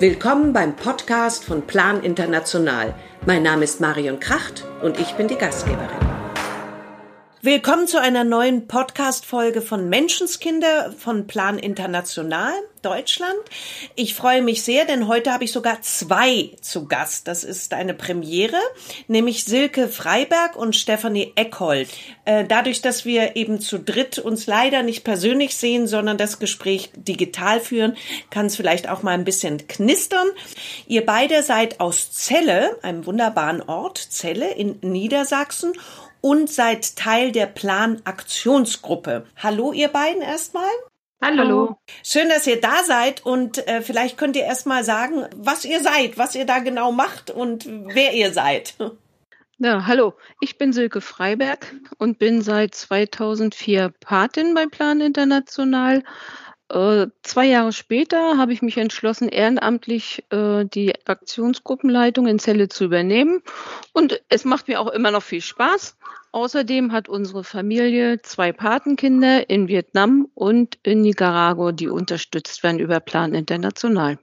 Willkommen 0.00 0.52
beim 0.52 0.76
Podcast 0.76 1.44
von 1.44 1.66
Plan 1.66 2.04
International. 2.04 2.94
Mein 3.26 3.42
Name 3.42 3.64
ist 3.64 3.80
Marion 3.80 4.20
Kracht 4.20 4.64
und 4.80 5.00
ich 5.00 5.14
bin 5.14 5.26
die 5.26 5.34
Gastgeberin. 5.34 5.88
Willkommen 7.42 7.88
zu 7.88 8.00
einer 8.00 8.22
neuen 8.22 8.68
Podcast-Folge 8.68 9.60
von 9.60 9.88
Menschenskinder 9.88 10.92
von 10.92 11.26
Plan 11.26 11.58
International 11.58 12.52
Deutschland. 12.88 13.38
Ich 13.96 14.14
freue 14.14 14.40
mich 14.40 14.62
sehr, 14.62 14.86
denn 14.86 15.08
heute 15.08 15.30
habe 15.30 15.44
ich 15.44 15.52
sogar 15.52 15.82
zwei 15.82 16.52
zu 16.62 16.86
Gast. 16.86 17.28
Das 17.28 17.44
ist 17.44 17.74
eine 17.74 17.92
Premiere, 17.92 18.56
nämlich 19.08 19.44
Silke 19.44 19.88
Freiberg 19.88 20.56
und 20.56 20.74
Stefanie 20.74 21.32
Eckhold. 21.36 21.90
Äh, 22.24 22.46
dadurch, 22.46 22.80
dass 22.80 23.04
wir 23.04 23.36
eben 23.36 23.60
zu 23.60 23.78
dritt 23.78 24.18
uns 24.18 24.46
leider 24.46 24.82
nicht 24.82 25.04
persönlich 25.04 25.54
sehen, 25.54 25.86
sondern 25.86 26.16
das 26.16 26.38
Gespräch 26.38 26.90
digital 26.96 27.60
führen, 27.60 27.94
kann 28.30 28.46
es 28.46 28.56
vielleicht 28.56 28.88
auch 28.88 29.02
mal 29.02 29.12
ein 29.12 29.24
bisschen 29.24 29.66
knistern. 29.66 30.28
Ihr 30.86 31.04
beide 31.04 31.42
seid 31.42 31.80
aus 31.80 32.10
Celle, 32.12 32.78
einem 32.82 33.04
wunderbaren 33.04 33.60
Ort, 33.60 33.98
Celle 33.98 34.54
in 34.54 34.78
Niedersachsen 34.80 35.74
und 36.22 36.50
seid 36.50 36.96
Teil 36.96 37.32
der 37.32 37.46
Plan-Aktionsgruppe. 37.46 39.26
Hallo, 39.36 39.74
ihr 39.74 39.88
beiden 39.88 40.22
erstmal. 40.22 40.70
Hallo. 41.20 41.78
Schön, 42.04 42.28
dass 42.28 42.46
ihr 42.46 42.60
da 42.60 42.84
seid 42.84 43.26
und 43.26 43.66
äh, 43.66 43.82
vielleicht 43.82 44.18
könnt 44.18 44.36
ihr 44.36 44.44
erstmal 44.44 44.84
sagen, 44.84 45.26
was 45.36 45.64
ihr 45.64 45.80
seid, 45.80 46.16
was 46.16 46.36
ihr 46.36 46.46
da 46.46 46.60
genau 46.60 46.92
macht 46.92 47.30
und 47.30 47.68
wer 47.68 48.14
ihr 48.14 48.32
seid. 48.32 48.74
Ja, 49.60 49.86
hallo. 49.88 50.14
Ich 50.40 50.56
bin 50.56 50.72
Silke 50.72 51.00
Freiberg 51.00 51.74
und 51.98 52.20
bin 52.20 52.42
seit 52.42 52.76
2004 52.76 53.92
Patin 53.98 54.54
bei 54.54 54.66
Plan 54.66 55.00
International 55.00 56.04
zwei 56.70 57.46
Jahre 57.46 57.72
später 57.72 58.36
habe 58.36 58.52
ich 58.52 58.60
mich 58.60 58.76
entschlossen, 58.76 59.28
ehrenamtlich 59.28 60.24
äh, 60.30 60.64
die 60.66 60.94
Aktionsgruppenleitung 61.06 62.26
in 62.26 62.38
Celle 62.38 62.68
zu 62.68 62.84
übernehmen. 62.84 63.42
Und 63.92 64.20
es 64.28 64.44
macht 64.44 64.68
mir 64.68 64.80
auch 64.80 64.88
immer 64.88 65.10
noch 65.10 65.22
viel 65.22 65.40
Spaß. 65.40 65.96
Außerdem 66.32 66.92
hat 66.92 67.08
unsere 67.08 67.42
Familie 67.42 68.20
zwei 68.20 68.52
Patenkinder 68.52 69.48
in 69.48 69.68
Vietnam 69.68 70.28
und 70.34 70.78
in 70.82 71.00
Nicaragua, 71.00 71.72
die 71.72 71.88
unterstützt 71.88 72.62
werden 72.62 72.80
über 72.80 73.00
Plan 73.00 73.32
International. 73.32 74.18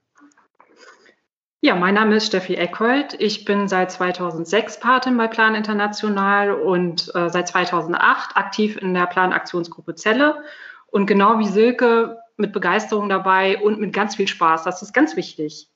Ja, 1.61 1.73
mein 1.73 1.95
Name 1.95 2.17
ist 2.17 2.27
Steffi 2.27 2.53
Eckhold. 2.53 3.16
Ich 3.20 3.44
bin 3.44 3.67
seit 3.67 3.92
2006 3.92 4.80
Patin 4.80 5.17
bei 5.17 5.27
Plan 5.27 5.55
International 5.55 6.52
und 6.52 7.09
äh, 7.16 7.30
seit 7.31 7.48
2008 7.48 8.38
aktiv 8.38 8.77
in 8.77 8.94
der 8.94 9.08
Planaktionsgruppe 9.08 9.95
Zelle. 9.95 10.44
Und 10.86 11.08
genau 11.08 11.39
wie 11.39 11.48
Silke 11.48 12.20
mit 12.38 12.53
Begeisterung 12.53 13.09
dabei 13.09 13.58
und 13.58 13.80
mit 13.80 13.94
ganz 13.94 14.16
viel 14.16 14.28
Spaß. 14.28 14.64
Das 14.64 14.81
ist 14.81 14.94
ganz 14.94 15.16
wichtig. 15.16 15.69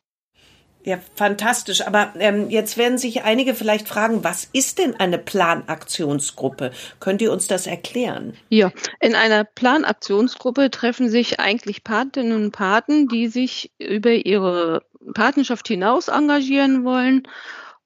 Ja, 0.83 0.97
fantastisch. 1.15 1.85
Aber 1.85 2.13
ähm, 2.19 2.49
jetzt 2.49 2.77
werden 2.77 2.97
sich 2.97 3.23
einige 3.23 3.53
vielleicht 3.53 3.87
fragen, 3.87 4.23
was 4.23 4.45
ist 4.53 4.79
denn 4.79 4.95
eine 4.97 5.17
Planaktionsgruppe? 5.17 6.71
Könnt 6.99 7.21
ihr 7.21 7.33
uns 7.33 7.47
das 7.47 7.67
erklären? 7.67 8.33
Ja, 8.47 8.71
in 9.01 9.13
einer 9.13 9.43
Planaktionsgruppe 9.43 10.71
treffen 10.71 11.09
sich 11.09 11.39
eigentlich 11.39 11.83
Patinnen 11.83 12.33
und 12.33 12.51
Paten, 12.51 13.07
die 13.09 13.27
sich 13.27 13.71
über 13.77 14.11
ihre 14.11 14.83
Patenschaft 15.13 15.67
hinaus 15.67 16.07
engagieren 16.07 16.85
wollen 16.85 17.23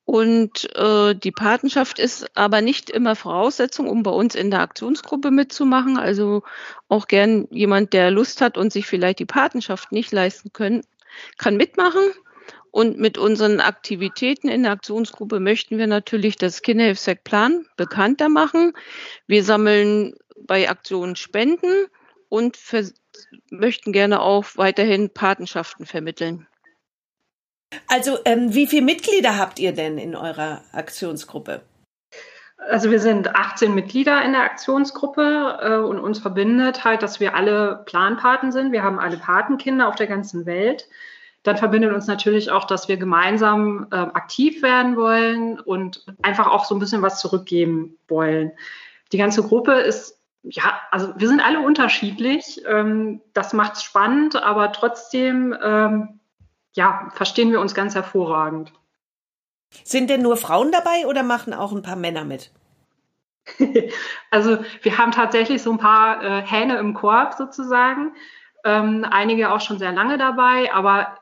und 0.06 0.76
äh, 0.76 1.16
die 1.16 1.32
Patenschaft 1.32 1.98
ist 1.98 2.36
aber 2.36 2.62
nicht 2.62 2.90
immer 2.90 3.16
Voraussetzung, 3.16 3.88
um 3.88 4.04
bei 4.04 4.12
uns 4.12 4.36
in 4.36 4.52
der 4.52 4.60
Aktionsgruppe 4.60 5.32
mitzumachen. 5.32 5.98
Also 5.98 6.44
auch 6.90 7.08
gern 7.08 7.48
jemand, 7.52 7.94
der 7.94 8.12
Lust 8.12 8.42
hat 8.42 8.58
und 8.58 8.74
sich 8.74 8.86
vielleicht 8.86 9.20
die 9.20 9.26
Patenschaft 9.26 9.92
nicht 9.94 10.12
leisten 10.12 10.52
können, 10.52 10.82
kann 11.38 11.56
mitmachen. 11.56 12.02
Und 12.70 12.98
mit 12.98 13.18
unseren 13.18 13.62
Aktivitäten 13.62 14.50
in 14.50 14.64
der 14.64 14.72
Aktionsgruppe 14.72 15.40
möchten 15.40 15.78
wir 15.78 15.88
natürlich 15.88 16.38
das 16.38 16.64
Kinderhilfswerk-Plan 16.64 17.68
bekannter 17.78 18.30
machen. 18.30 18.74
Wir 19.28 19.44
sammeln 19.44 20.16
bei 20.36 20.70
Aktionen 20.70 21.16
Spenden 21.16 21.86
und 22.30 22.58
möchten 23.52 23.94
gerne 23.94 24.22
auch 24.22 24.46
weiterhin 24.56 25.12
Patenschaften 25.12 25.86
vermitteln. 25.86 26.48
Also, 27.88 28.18
ähm, 28.26 28.54
wie 28.54 28.68
viele 28.68 28.84
Mitglieder 28.84 29.38
habt 29.38 29.60
ihr 29.60 29.74
denn 29.74 29.98
in 29.98 30.16
eurer 30.16 30.62
Aktionsgruppe? 30.72 31.62
Also 32.70 32.92
wir 32.92 33.00
sind 33.00 33.36
18 33.36 33.74
Mitglieder 33.74 34.24
in 34.24 34.32
der 34.32 34.44
Aktionsgruppe 34.44 35.60
äh, 35.62 35.76
und 35.78 36.00
uns 36.00 36.20
verbindet 36.20 36.84
halt, 36.84 37.04
dass 37.04 37.20
wir 37.20 37.36
alle 37.36 37.84
Planpaten 37.86 38.52
sind. 38.52 38.72
Wir 38.72 38.84
haben 38.84 39.00
alle 39.00 39.18
Patenkinder 39.18 39.88
auf 39.88 39.96
der 39.96 40.08
ganzen 40.08 40.46
Welt. 40.46 40.88
Dann 41.44 41.58
verbindet 41.58 41.94
uns 41.94 42.08
natürlich 42.08 42.52
auch, 42.52 42.64
dass 42.64 42.88
wir 42.88 42.96
gemeinsam 42.96 43.88
äh, 43.92 43.96
aktiv 43.96 44.62
werden 44.62 44.96
wollen 44.96 45.60
und 45.60 46.06
einfach 46.22 46.48
auch 46.48 46.64
so 46.64 46.76
ein 46.76 46.80
bisschen 46.80 47.02
was 47.02 47.20
zurückgeben 47.20 47.98
wollen. 48.08 48.54
Die 49.12 49.18
ganze 49.18 49.44
Gruppe 49.44 49.74
ist, 49.74 50.18
ja, 50.44 50.80
also 50.90 51.14
wir 51.18 51.28
sind 51.28 51.42
alle 51.42 51.60
unterschiedlich. 51.60 52.62
Ähm, 52.66 53.22
das 53.34 53.52
macht 53.52 53.74
es 53.74 53.84
spannend, 53.84 54.42
aber 54.42 54.72
trotzdem 54.72 55.56
ähm, 55.62 56.20
ja, 56.74 57.10
verstehen 57.14 57.52
wir 57.52 57.60
uns 57.60 57.74
ganz 57.74 57.96
hervorragend. 57.96 58.74
Sind 59.84 60.10
denn 60.10 60.22
nur 60.22 60.38
Frauen 60.38 60.72
dabei 60.72 61.08
oder 61.08 61.24
machen 61.24 61.54
auch 61.54 61.72
ein 61.72 61.82
paar 61.82 61.96
Männer 61.96 62.26
mit? 62.26 62.52
also 64.32 64.60
wir 64.82 64.98
haben 64.98 65.12
tatsächlich 65.12 65.62
so 65.62 65.72
ein 65.72 65.78
paar 65.78 66.24
äh, 66.24 66.42
Hähne 66.46 66.78
im 66.78 66.94
Korb 66.94 67.34
sozusagen. 67.34 68.14
Ähm, 68.64 69.06
einige 69.10 69.52
auch 69.52 69.62
schon 69.62 69.80
sehr 69.80 69.92
lange 69.92 70.18
dabei, 70.18 70.72
aber 70.74 71.18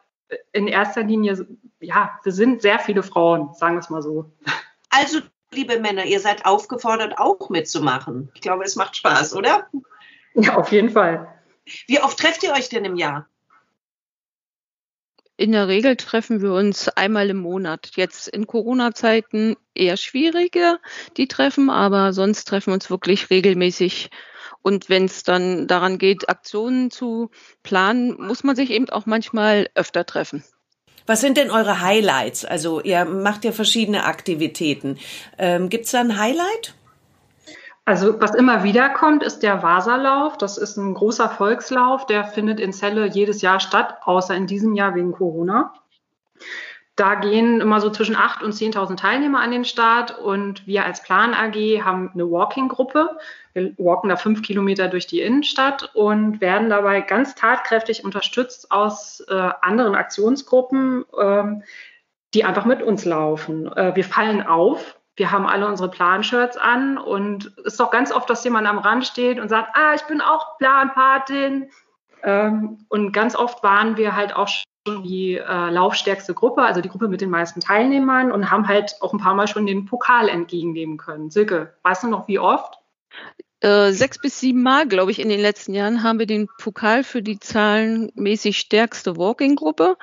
in 0.51 0.67
erster 0.67 1.03
Linie, 1.03 1.45
ja, 1.79 2.19
wir 2.23 2.31
sind 2.31 2.61
sehr 2.61 2.79
viele 2.79 3.03
Frauen, 3.03 3.53
sagen 3.53 3.75
wir 3.75 3.79
es 3.79 3.89
mal 3.89 4.01
so. 4.01 4.31
Also, 4.93 5.19
liebe 5.53 5.79
Männer, 5.79 6.03
ihr 6.03 6.19
seid 6.19 6.45
aufgefordert, 6.45 7.17
auch 7.17 7.49
mitzumachen. 7.49 8.29
Ich 8.33 8.41
glaube, 8.41 8.65
es 8.65 8.75
macht 8.75 8.97
Spaß, 8.97 9.33
oder? 9.37 9.69
Ja, 10.33 10.57
auf 10.57 10.73
jeden 10.73 10.89
Fall. 10.89 11.33
Wie 11.87 12.01
oft 12.01 12.19
trefft 12.19 12.43
ihr 12.43 12.51
euch 12.51 12.67
denn 12.67 12.83
im 12.83 12.97
Jahr? 12.97 13.25
In 15.41 15.53
der 15.53 15.67
Regel 15.67 15.95
treffen 15.95 16.43
wir 16.43 16.53
uns 16.53 16.87
einmal 16.87 17.31
im 17.31 17.37
Monat. 17.37 17.93
Jetzt 17.95 18.27
in 18.27 18.45
Corona-Zeiten 18.45 19.55
eher 19.73 19.97
schwieriger, 19.97 20.77
die 21.17 21.27
Treffen, 21.27 21.71
aber 21.71 22.13
sonst 22.13 22.47
treffen 22.47 22.67
wir 22.67 22.73
uns 22.75 22.91
wirklich 22.91 23.31
regelmäßig. 23.31 24.11
Und 24.61 24.87
wenn 24.87 25.05
es 25.05 25.23
dann 25.23 25.65
daran 25.65 25.97
geht, 25.97 26.29
Aktionen 26.29 26.91
zu 26.91 27.31
planen, 27.63 28.17
muss 28.19 28.43
man 28.43 28.55
sich 28.55 28.69
eben 28.69 28.87
auch 28.91 29.07
manchmal 29.07 29.67
öfter 29.73 30.05
treffen. 30.05 30.43
Was 31.07 31.21
sind 31.21 31.37
denn 31.37 31.49
eure 31.49 31.81
Highlights? 31.81 32.45
Also 32.45 32.79
ihr 32.79 33.03
macht 33.05 33.43
ja 33.43 33.51
verschiedene 33.51 34.03
Aktivitäten. 34.03 34.99
Ähm, 35.39 35.69
Gibt 35.69 35.85
es 35.85 35.91
da 35.91 36.01
ein 36.01 36.19
Highlight? 36.19 36.75
Also 37.85 38.21
was 38.21 38.35
immer 38.35 38.63
wieder 38.63 38.89
kommt, 38.89 39.23
ist 39.23 39.39
der 39.39 39.63
Vaserlauf. 39.63 40.37
Das 40.37 40.57
ist 40.57 40.77
ein 40.77 40.93
großer 40.93 41.29
Volkslauf, 41.29 42.05
der 42.05 42.25
findet 42.25 42.59
in 42.59 42.73
Celle 42.73 43.07
jedes 43.07 43.41
Jahr 43.41 43.59
statt, 43.59 43.97
außer 44.03 44.35
in 44.35 44.47
diesem 44.47 44.75
Jahr 44.75 44.93
wegen 44.95 45.11
Corona. 45.11 45.73
Da 46.95 47.15
gehen 47.15 47.61
immer 47.61 47.81
so 47.81 47.89
zwischen 47.89 48.15
8.000 48.15 48.43
und 48.43 48.53
10.000 48.53 48.97
Teilnehmer 48.97 49.39
an 49.39 49.51
den 49.51 49.65
Start 49.65 50.19
und 50.19 50.67
wir 50.67 50.85
als 50.85 51.01
Plan 51.01 51.33
AG 51.33 51.83
haben 51.83 52.11
eine 52.13 52.29
Walking-Gruppe. 52.29 53.17
Wir 53.53 53.73
walken 53.77 54.09
da 54.09 54.17
fünf 54.17 54.43
Kilometer 54.43 54.87
durch 54.87 55.07
die 55.07 55.21
Innenstadt 55.21 55.95
und 55.95 56.41
werden 56.41 56.69
dabei 56.69 57.01
ganz 57.01 57.33
tatkräftig 57.33 58.05
unterstützt 58.05 58.71
aus 58.71 59.21
äh, 59.29 59.49
anderen 59.61 59.95
Aktionsgruppen, 59.95 61.05
ähm, 61.19 61.63
die 62.33 62.43
einfach 62.43 62.65
mit 62.65 62.83
uns 62.83 63.05
laufen. 63.05 63.71
Äh, 63.75 63.95
wir 63.95 64.03
fallen 64.03 64.45
auf, 64.45 64.99
wir 65.15 65.31
haben 65.31 65.45
alle 65.45 65.67
unsere 65.67 65.89
Plan-Shirts 65.89 66.57
an 66.57 66.97
und 66.97 67.53
es 67.57 67.73
ist 67.73 67.79
doch 67.79 67.91
ganz 67.91 68.11
oft, 68.11 68.29
dass 68.29 68.43
jemand 68.43 68.67
am 68.67 68.79
Rand 68.79 69.05
steht 69.05 69.39
und 69.39 69.49
sagt, 69.49 69.75
ah, 69.75 69.93
ich 69.93 70.03
bin 70.03 70.21
auch 70.21 70.57
Planpatin. 70.57 71.69
Ähm, 72.23 72.85
und 72.89 73.11
ganz 73.11 73.35
oft 73.35 73.61
waren 73.63 73.97
wir 73.97 74.15
halt 74.15 74.35
auch 74.35 74.47
schon 74.47 75.03
die 75.03 75.37
äh, 75.37 75.69
laufstärkste 75.69 76.33
Gruppe, 76.33 76.63
also 76.63 76.81
die 76.81 76.89
Gruppe 76.89 77.07
mit 77.07 77.21
den 77.21 77.29
meisten 77.29 77.59
Teilnehmern 77.59 78.31
und 78.31 78.49
haben 78.49 78.67
halt 78.67 78.95
auch 79.01 79.13
ein 79.13 79.19
paar 79.19 79.35
Mal 79.35 79.47
schon 79.47 79.65
den 79.65 79.85
Pokal 79.85 80.29
entgegennehmen 80.29 80.97
können. 80.97 81.29
Silke, 81.29 81.75
weißt 81.83 82.03
du 82.03 82.07
noch, 82.07 82.27
wie 82.27 82.39
oft? 82.39 82.79
Äh, 83.61 83.91
sechs 83.91 84.17
bis 84.17 84.39
sieben 84.39 84.63
Mal, 84.63 84.87
glaube 84.87 85.11
ich, 85.11 85.19
in 85.19 85.29
den 85.29 85.39
letzten 85.39 85.75
Jahren 85.75 86.01
haben 86.01 86.17
wir 86.17 86.25
den 86.25 86.47
Pokal 86.57 87.03
für 87.03 87.21
die 87.21 87.39
zahlenmäßig 87.39 88.57
stärkste 88.57 89.17
Walking-Gruppe 89.17 89.97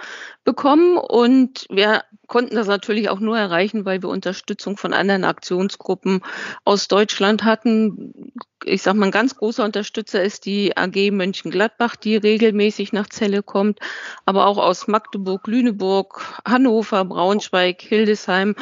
bekommen. 0.45 0.97
Und 0.97 1.67
wir 1.69 2.05
konnten 2.29 2.55
das 2.55 2.69
natürlich 2.69 3.09
auch 3.09 3.19
nur 3.19 3.37
erreichen, 3.37 3.85
weil 3.85 4.01
wir 4.01 4.11
Unterstützung 4.11 4.77
von 4.77 4.93
anderen 4.93 5.25
Aktionsgruppen 5.25 6.23
aus 6.65 6.87
Deutschland 6.87 7.43
hatten. 7.43 8.33
Ich 8.65 8.83
sage 8.83 8.97
mal, 8.97 9.07
ein 9.07 9.13
ganz 9.13 9.35
großer 9.35 9.65
Unterstützer 9.65 10.23
ist 10.23 10.47
die 10.47 10.77
AG 10.77 11.11
Mönchengladbach, 11.11 11.97
die 11.97 12.15
regelmäßig 12.15 12.93
nach 12.93 13.09
Celle 13.09 13.43
kommt, 13.43 13.81
aber 14.25 14.47
auch 14.47 14.59
aus 14.59 14.87
Magdeburg, 14.87 15.49
Lüneburg, 15.49 16.41
Hannover, 16.47 17.05
Braunschweig, 17.05 17.83
Hildesheim. 17.83 18.55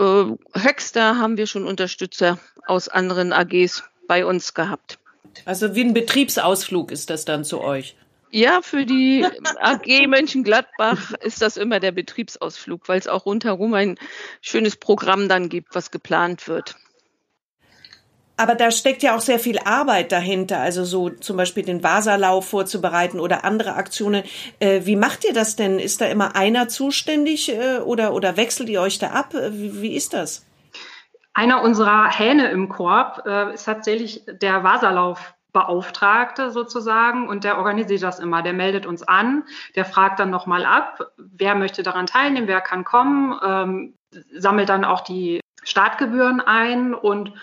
Äh, 0.00 0.24
Höxter 0.58 1.18
haben 1.18 1.36
wir 1.36 1.46
schon 1.46 1.66
Unterstützer 1.66 2.38
aus 2.66 2.88
anderen 2.88 3.32
AGs 3.32 3.84
bei 4.08 4.24
uns 4.24 4.54
gehabt. 4.54 4.98
Also 5.44 5.74
wie 5.74 5.82
ein 5.82 5.94
Betriebsausflug 5.94 6.90
ist 6.90 7.10
das 7.10 7.24
dann 7.24 7.44
zu 7.44 7.60
euch? 7.60 7.96
Ja, 8.32 8.62
für 8.62 8.86
die 8.86 9.26
AG 9.60 10.06
Mönchengladbach 10.06 11.12
ist 11.20 11.42
das 11.42 11.56
immer 11.56 11.80
der 11.80 11.92
Betriebsausflug, 11.92 12.88
weil 12.88 12.98
es 12.98 13.08
auch 13.08 13.26
rundherum 13.26 13.74
ein 13.74 13.98
schönes 14.40 14.76
Programm 14.76 15.28
dann 15.28 15.48
gibt, 15.48 15.74
was 15.74 15.90
geplant 15.90 16.48
wird. 16.48 16.76
Aber 18.40 18.54
da 18.54 18.70
steckt 18.70 19.02
ja 19.02 19.14
auch 19.14 19.20
sehr 19.20 19.38
viel 19.38 19.58
Arbeit 19.58 20.12
dahinter, 20.12 20.60
also 20.60 20.82
so 20.82 21.10
zum 21.10 21.36
Beispiel 21.36 21.62
den 21.62 21.82
Vaserlauf 21.82 22.48
vorzubereiten 22.48 23.20
oder 23.20 23.44
andere 23.44 23.74
Aktionen. 23.74 24.22
Äh, 24.60 24.86
wie 24.86 24.96
macht 24.96 25.26
ihr 25.26 25.34
das 25.34 25.56
denn? 25.56 25.78
Ist 25.78 26.00
da 26.00 26.06
immer 26.06 26.36
einer 26.36 26.66
zuständig 26.66 27.54
äh, 27.54 27.80
oder, 27.80 28.14
oder 28.14 28.38
wechselt 28.38 28.70
ihr 28.70 28.80
euch 28.80 28.98
da 28.98 29.08
ab? 29.08 29.34
Äh, 29.34 29.52
wie, 29.52 29.82
wie 29.82 29.94
ist 29.94 30.14
das? 30.14 30.46
Einer 31.34 31.62
unserer 31.62 32.08
Hähne 32.08 32.50
im 32.50 32.70
Korb 32.70 33.24
äh, 33.26 33.52
ist 33.52 33.64
tatsächlich 33.64 34.24
der 34.26 34.64
Vaserlauf 34.64 35.34
Beauftragte 35.52 36.50
sozusagen 36.50 37.28
und 37.28 37.44
der 37.44 37.58
organisiert 37.58 38.02
das 38.02 38.20
immer. 38.20 38.40
Der 38.40 38.54
meldet 38.54 38.86
uns 38.86 39.02
an, 39.02 39.42
der 39.76 39.84
fragt 39.84 40.18
dann 40.18 40.30
nochmal 40.30 40.64
ab, 40.64 41.12
wer 41.18 41.54
möchte 41.56 41.82
daran 41.82 42.06
teilnehmen, 42.06 42.48
wer 42.48 42.62
kann 42.62 42.84
kommen, 42.84 43.38
ähm, 43.44 43.94
sammelt 44.32 44.70
dann 44.70 44.86
auch 44.86 45.02
die 45.02 45.40
Startgebühren 45.62 46.40
ein 46.40 46.94
und 46.94 47.34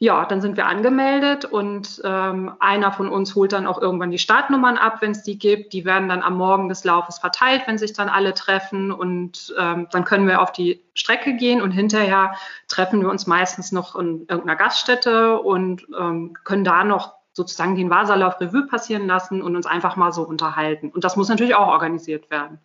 ja, 0.00 0.24
dann 0.26 0.40
sind 0.40 0.56
wir 0.56 0.66
angemeldet 0.66 1.44
und 1.44 2.00
ähm, 2.04 2.52
einer 2.60 2.92
von 2.92 3.08
uns 3.08 3.34
holt 3.34 3.52
dann 3.52 3.66
auch 3.66 3.82
irgendwann 3.82 4.12
die 4.12 4.18
Startnummern 4.18 4.78
ab, 4.78 4.98
wenn 5.00 5.10
es 5.10 5.24
die 5.24 5.38
gibt. 5.38 5.72
Die 5.72 5.84
werden 5.84 6.08
dann 6.08 6.22
am 6.22 6.36
Morgen 6.36 6.68
des 6.68 6.84
Laufes 6.84 7.18
verteilt, 7.18 7.62
wenn 7.66 7.78
sich 7.78 7.94
dann 7.94 8.08
alle 8.08 8.32
treffen 8.32 8.92
und 8.92 9.52
ähm, 9.58 9.88
dann 9.90 10.04
können 10.04 10.28
wir 10.28 10.40
auf 10.40 10.52
die 10.52 10.84
Strecke 10.94 11.34
gehen 11.34 11.60
und 11.60 11.72
hinterher 11.72 12.34
treffen 12.68 13.00
wir 13.00 13.10
uns 13.10 13.26
meistens 13.26 13.72
noch 13.72 13.96
in 13.96 14.20
irgendeiner 14.28 14.54
Gaststätte 14.54 15.40
und 15.40 15.84
ähm, 15.98 16.36
können 16.44 16.62
da 16.62 16.84
noch 16.84 17.14
sozusagen 17.32 17.74
den 17.74 17.90
Vaserlauf 17.90 18.40
Revue 18.40 18.68
passieren 18.68 19.08
lassen 19.08 19.42
und 19.42 19.56
uns 19.56 19.66
einfach 19.66 19.96
mal 19.96 20.12
so 20.12 20.22
unterhalten. 20.22 20.90
Und 20.90 21.02
das 21.02 21.16
muss 21.16 21.28
natürlich 21.28 21.56
auch 21.56 21.68
organisiert 21.68 22.30
werden. 22.30 22.60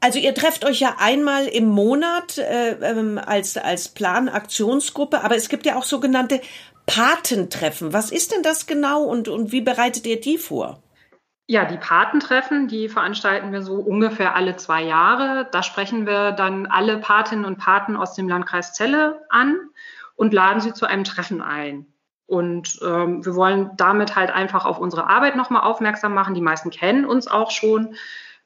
Also 0.00 0.18
ihr 0.18 0.34
trefft 0.34 0.64
euch 0.64 0.80
ja 0.80 0.96
einmal 0.98 1.44
im 1.46 1.66
Monat 1.66 2.38
äh, 2.38 2.72
ähm, 2.80 3.20
als, 3.24 3.56
als 3.58 3.88
Planaktionsgruppe, 3.88 5.22
aber 5.22 5.36
es 5.36 5.50
gibt 5.50 5.66
ja 5.66 5.76
auch 5.76 5.84
sogenannte 5.84 6.40
Patentreffen. 6.86 7.92
Was 7.92 8.10
ist 8.10 8.32
denn 8.32 8.42
das 8.42 8.66
genau 8.66 9.02
und, 9.02 9.28
und 9.28 9.52
wie 9.52 9.60
bereitet 9.60 10.06
ihr 10.06 10.20
die 10.20 10.38
vor? 10.38 10.82
Ja, 11.46 11.64
die 11.64 11.76
Patentreffen, 11.76 12.68
die 12.68 12.88
veranstalten 12.88 13.52
wir 13.52 13.62
so 13.62 13.74
ungefähr 13.74 14.36
alle 14.36 14.56
zwei 14.56 14.84
Jahre. 14.84 15.48
Da 15.50 15.62
sprechen 15.62 16.06
wir 16.06 16.32
dann 16.32 16.66
alle 16.66 16.98
Patinnen 16.98 17.44
und 17.44 17.58
Paten 17.58 17.96
aus 17.96 18.14
dem 18.14 18.28
Landkreis 18.28 18.72
Celle 18.72 19.20
an 19.28 19.58
und 20.14 20.32
laden 20.32 20.60
sie 20.60 20.72
zu 20.72 20.86
einem 20.86 21.04
Treffen 21.04 21.42
ein. 21.42 21.86
Und 22.26 22.78
ähm, 22.84 23.24
wir 23.26 23.34
wollen 23.34 23.72
damit 23.76 24.14
halt 24.14 24.30
einfach 24.30 24.64
auf 24.64 24.78
unsere 24.78 25.08
Arbeit 25.08 25.34
nochmal 25.34 25.62
aufmerksam 25.62 26.14
machen. 26.14 26.34
Die 26.34 26.40
meisten 26.40 26.70
kennen 26.70 27.04
uns 27.04 27.26
auch 27.26 27.50
schon. 27.50 27.96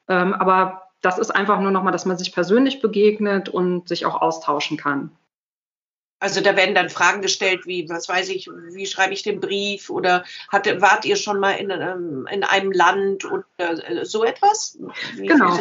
Ähm, 0.09 0.33
aber 0.33 0.84
das 1.05 1.19
ist 1.19 1.31
einfach 1.31 1.61
nur 1.61 1.71
nochmal, 1.71 1.93
dass 1.93 2.07
man 2.07 2.17
sich 2.17 2.33
persönlich 2.33 2.81
begegnet 2.81 3.49
und 3.49 3.89
sich 3.89 4.07
auch 4.07 4.21
austauschen 4.23 4.77
kann. 4.77 5.11
Also 6.19 6.41
da 6.41 6.57
werden 6.57 6.75
dann 6.75 6.89
Fragen 6.89 7.21
gestellt, 7.21 7.67
wie, 7.67 7.87
was 7.91 8.09
weiß 8.09 8.31
ich, 8.31 8.49
wie 8.49 8.87
schreibe 8.87 9.13
ich 9.13 9.23
den 9.23 9.41
Brief 9.41 9.91
oder 9.91 10.25
hatte, 10.49 10.81
wart 10.81 11.05
ihr 11.05 11.17
schon 11.17 11.39
mal 11.39 11.53
in, 11.53 11.71
ähm, 11.71 12.27
in 12.31 12.45
einem 12.45 12.73
Land 12.73 13.27
oder 13.31 13.45
äh, 13.59 14.05
so 14.07 14.25
etwas? 14.25 14.79
Wie 15.17 15.27
genau. 15.27 15.55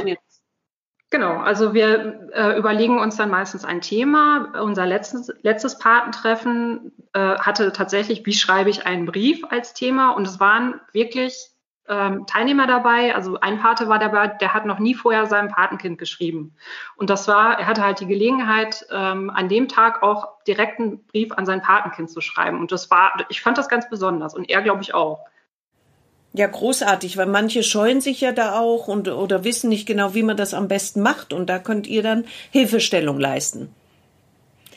Genau, 1.10 1.38
also 1.38 1.76
wir 1.76 2.32
äh, 2.34 2.58
überlegen 2.58 2.98
uns 2.98 3.18
dann 3.18 3.30
meistens 3.30 3.66
ein 3.66 3.82
Thema. 3.82 4.60
Unser 4.64 4.88
letztes, 4.88 5.32
letztes 5.44 5.78
Patentreffen 5.78 6.92
äh, 7.14 7.36
hatte 7.38 7.72
tatsächlich, 7.72 8.26
wie 8.26 8.34
schreibe 8.34 8.72
ich 8.72 8.88
einen 8.88 9.06
Brief 9.06 9.44
als 9.48 9.76
Thema 9.76 10.12
und 10.12 10.26
es 10.26 10.40
waren 10.40 10.82
wirklich 10.92 11.53
ähm, 11.88 12.26
Teilnehmer 12.28 12.68
dabei. 12.68 13.14
Also 13.16 13.40
ein 13.40 13.60
Pate 13.60 13.88
war 13.90 14.00
dabei, 14.00 14.28
der 14.28 14.54
hat 14.54 14.66
noch 14.66 14.80
nie 14.80 14.96
vorher 14.96 15.26
seinem 15.26 15.50
Patenkind 15.50 15.98
geschrieben. 15.98 16.56
Und 16.96 17.10
das 17.10 17.28
war, 17.28 17.60
er 17.60 17.68
hatte 17.68 17.84
halt 17.84 18.00
die 18.00 18.08
Gelegenheit, 18.08 18.86
ähm, 18.92 19.30
an 19.30 19.50
dem 19.50 19.68
Tag 19.68 20.04
auch 20.04 20.44
direkt 20.48 20.80
einen 20.80 21.06
Brief 21.08 21.32
an 21.34 21.46
sein 21.46 21.62
Patenkind 21.62 22.10
zu 22.10 22.22
schreiben. 22.22 22.60
Und 22.60 22.72
das 22.72 22.90
war, 22.90 23.14
ich 23.30 23.42
fand 23.42 23.58
das 23.58 23.70
ganz 23.70 23.90
besonders 23.90 24.34
und 24.34 24.50
er 24.50 24.62
glaube 24.62 24.82
ich 24.82 24.94
auch. 24.94 25.20
Ja, 26.36 26.48
großartig, 26.48 27.16
weil 27.18 27.28
manche 27.28 27.62
scheuen 27.62 28.02
sich 28.02 28.22
ja 28.22 28.32
da 28.32 28.60
auch 28.60 28.88
und 28.88 29.08
oder 29.08 29.44
wissen 29.44 29.70
nicht 29.70 29.86
genau, 29.86 30.16
wie 30.16 30.24
man 30.24 30.36
das 30.36 30.56
am 30.56 30.68
besten 30.68 31.02
macht. 31.02 31.32
Und 31.32 31.48
da 31.48 31.60
könnt 31.60 31.86
ihr 31.86 32.02
dann 32.02 32.26
Hilfestellung 32.50 33.20
leisten. 33.20 33.74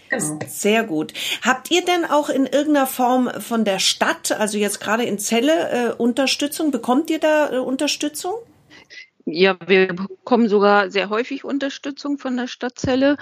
Genau. 0.08 0.38
Sehr 0.46 0.84
gut. 0.84 1.12
Habt 1.42 1.70
ihr 1.70 1.84
denn 1.84 2.04
auch 2.04 2.28
in 2.28 2.46
irgendeiner 2.46 2.86
Form 2.86 3.30
von 3.40 3.64
der 3.64 3.78
Stadt, 3.78 4.32
also 4.32 4.58
jetzt 4.58 4.80
gerade 4.80 5.04
in 5.04 5.18
Celle, 5.18 5.70
äh, 5.70 5.92
Unterstützung? 5.94 6.70
Bekommt 6.70 7.10
ihr 7.10 7.18
da 7.18 7.52
äh, 7.52 7.58
Unterstützung? 7.58 8.34
Ja, 9.28 9.56
wir 9.66 9.88
bekommen 9.88 10.48
sogar 10.48 10.88
sehr 10.88 11.10
häufig 11.10 11.42
Unterstützung 11.42 12.16
von 12.16 12.36
der 12.36 12.46
Stadt 12.46 12.78
Celle. 12.78 13.16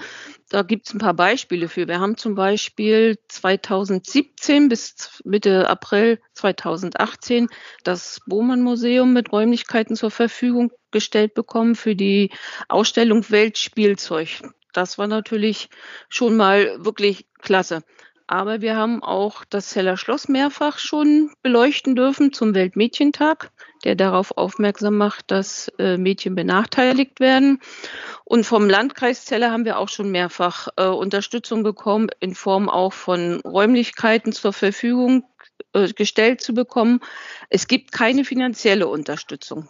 Da 0.49 0.61
gibt 0.61 0.87
es 0.87 0.93
ein 0.93 0.99
paar 0.99 1.15
Beispiele 1.15 1.67
für. 1.67 1.87
Wir 1.87 1.99
haben 1.99 2.15
zum 2.15 2.35
Beispiel 2.35 3.17
2017 3.27 4.69
bis 4.69 5.19
Mitte 5.23 5.67
April 5.67 6.19
2018 6.35 7.47
das 7.83 8.21
Bohmann 8.27 8.61
Museum 8.61 9.13
mit 9.13 9.31
Räumlichkeiten 9.31 9.95
zur 9.95 10.11
Verfügung 10.11 10.71
gestellt 10.91 11.33
bekommen 11.33 11.73
für 11.73 11.95
die 11.95 12.29
Ausstellung 12.69 13.27
Weltspielzeug 13.31 14.43
das 14.75 14.97
war 14.97 15.07
natürlich 15.07 15.69
schon 16.09 16.35
mal 16.35 16.83
wirklich 16.83 17.25
klasse. 17.39 17.83
Aber 18.27 18.61
wir 18.61 18.75
haben 18.75 19.03
auch 19.03 19.45
das 19.45 19.69
Zeller 19.69 19.97
Schloss 19.97 20.27
mehrfach 20.27 20.79
schon 20.79 21.31
beleuchten 21.43 21.95
dürfen 21.95 22.33
zum 22.33 22.55
Weltmädchentag, 22.55 23.51
der 23.83 23.95
darauf 23.95 24.35
aufmerksam 24.35 24.97
macht, 24.97 25.29
dass 25.29 25.67
äh, 25.77 25.97
Mädchen 25.97 26.33
benachteiligt 26.33 27.19
werden. 27.19 27.59
Und 28.23 28.43
vom 28.43 28.67
Landkreis 28.67 29.25
Zeller 29.25 29.51
haben 29.51 29.65
wir 29.65 29.77
auch 29.77 29.89
schon 29.89 30.09
mehrfach 30.09 30.69
äh, 30.75 30.87
Unterstützung 30.87 31.61
bekommen, 31.61 32.09
in 32.19 32.33
Form 32.33 32.67
auch 32.67 32.93
von 32.93 33.41
Räumlichkeiten 33.41 34.33
zur 34.33 34.53
Verfügung 34.53 35.23
äh, 35.73 35.93
gestellt 35.93 36.41
zu 36.41 36.55
bekommen. 36.55 37.01
Es 37.51 37.67
gibt 37.67 37.91
keine 37.91 38.25
finanzielle 38.25 38.87
Unterstützung 38.87 39.69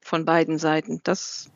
von 0.00 0.24
beiden 0.24 0.58
Seiten. 0.58 1.00
Das 1.02 1.50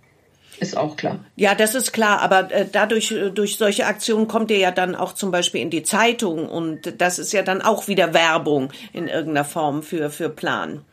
ist 0.58 0.76
auch 0.76 0.96
klar. 0.96 1.20
Ja, 1.36 1.54
das 1.54 1.74
ist 1.74 1.92
klar, 1.92 2.20
aber 2.20 2.50
äh, 2.52 2.66
dadurch, 2.70 3.10
äh, 3.12 3.30
durch 3.30 3.56
solche 3.56 3.86
Aktionen 3.86 4.28
kommt 4.28 4.50
ihr 4.50 4.58
ja 4.58 4.70
dann 4.70 4.94
auch 4.94 5.12
zum 5.12 5.30
Beispiel 5.30 5.60
in 5.60 5.70
die 5.70 5.82
Zeitung 5.82 6.48
und 6.48 7.00
das 7.00 7.18
ist 7.18 7.32
ja 7.32 7.42
dann 7.42 7.62
auch 7.62 7.88
wieder 7.88 8.14
Werbung 8.14 8.72
in 8.92 9.08
irgendeiner 9.08 9.44
Form 9.44 9.82
für, 9.82 10.10
für 10.10 10.28
Plan. 10.28 10.84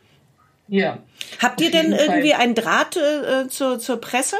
Ja. 0.68 0.98
Habt 1.40 1.60
ihr 1.60 1.70
denn 1.70 1.92
irgendwie 1.92 2.30
Fall. 2.30 2.40
einen 2.40 2.54
Draht 2.54 2.96
äh, 2.96 3.48
zur, 3.48 3.78
zur 3.78 4.00
Presse? 4.00 4.36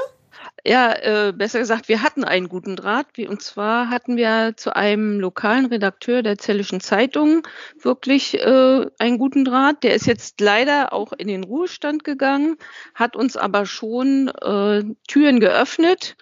Ja, 0.64 0.92
äh, 0.92 1.32
besser 1.32 1.58
gesagt, 1.58 1.88
wir 1.88 2.02
hatten 2.02 2.22
einen 2.22 2.48
guten 2.48 2.76
Draht. 2.76 3.18
Und 3.18 3.40
zwar 3.42 3.88
hatten 3.88 4.16
wir 4.16 4.54
zu 4.56 4.76
einem 4.76 5.18
lokalen 5.18 5.66
Redakteur 5.66 6.22
der 6.22 6.36
Zellischen 6.36 6.80
Zeitung 6.80 7.46
wirklich 7.80 8.34
äh, 8.38 8.86
einen 8.98 9.18
guten 9.18 9.44
Draht. 9.44 9.82
Der 9.82 9.94
ist 9.94 10.06
jetzt 10.06 10.40
leider 10.40 10.92
auch 10.92 11.12
in 11.12 11.28
den 11.28 11.44
Ruhestand 11.44 12.04
gegangen, 12.04 12.56
hat 12.94 13.16
uns 13.16 13.36
aber 13.36 13.64
schon 13.64 14.28
äh, 14.28 14.84
Türen 15.08 15.40
geöffnet, 15.40 16.16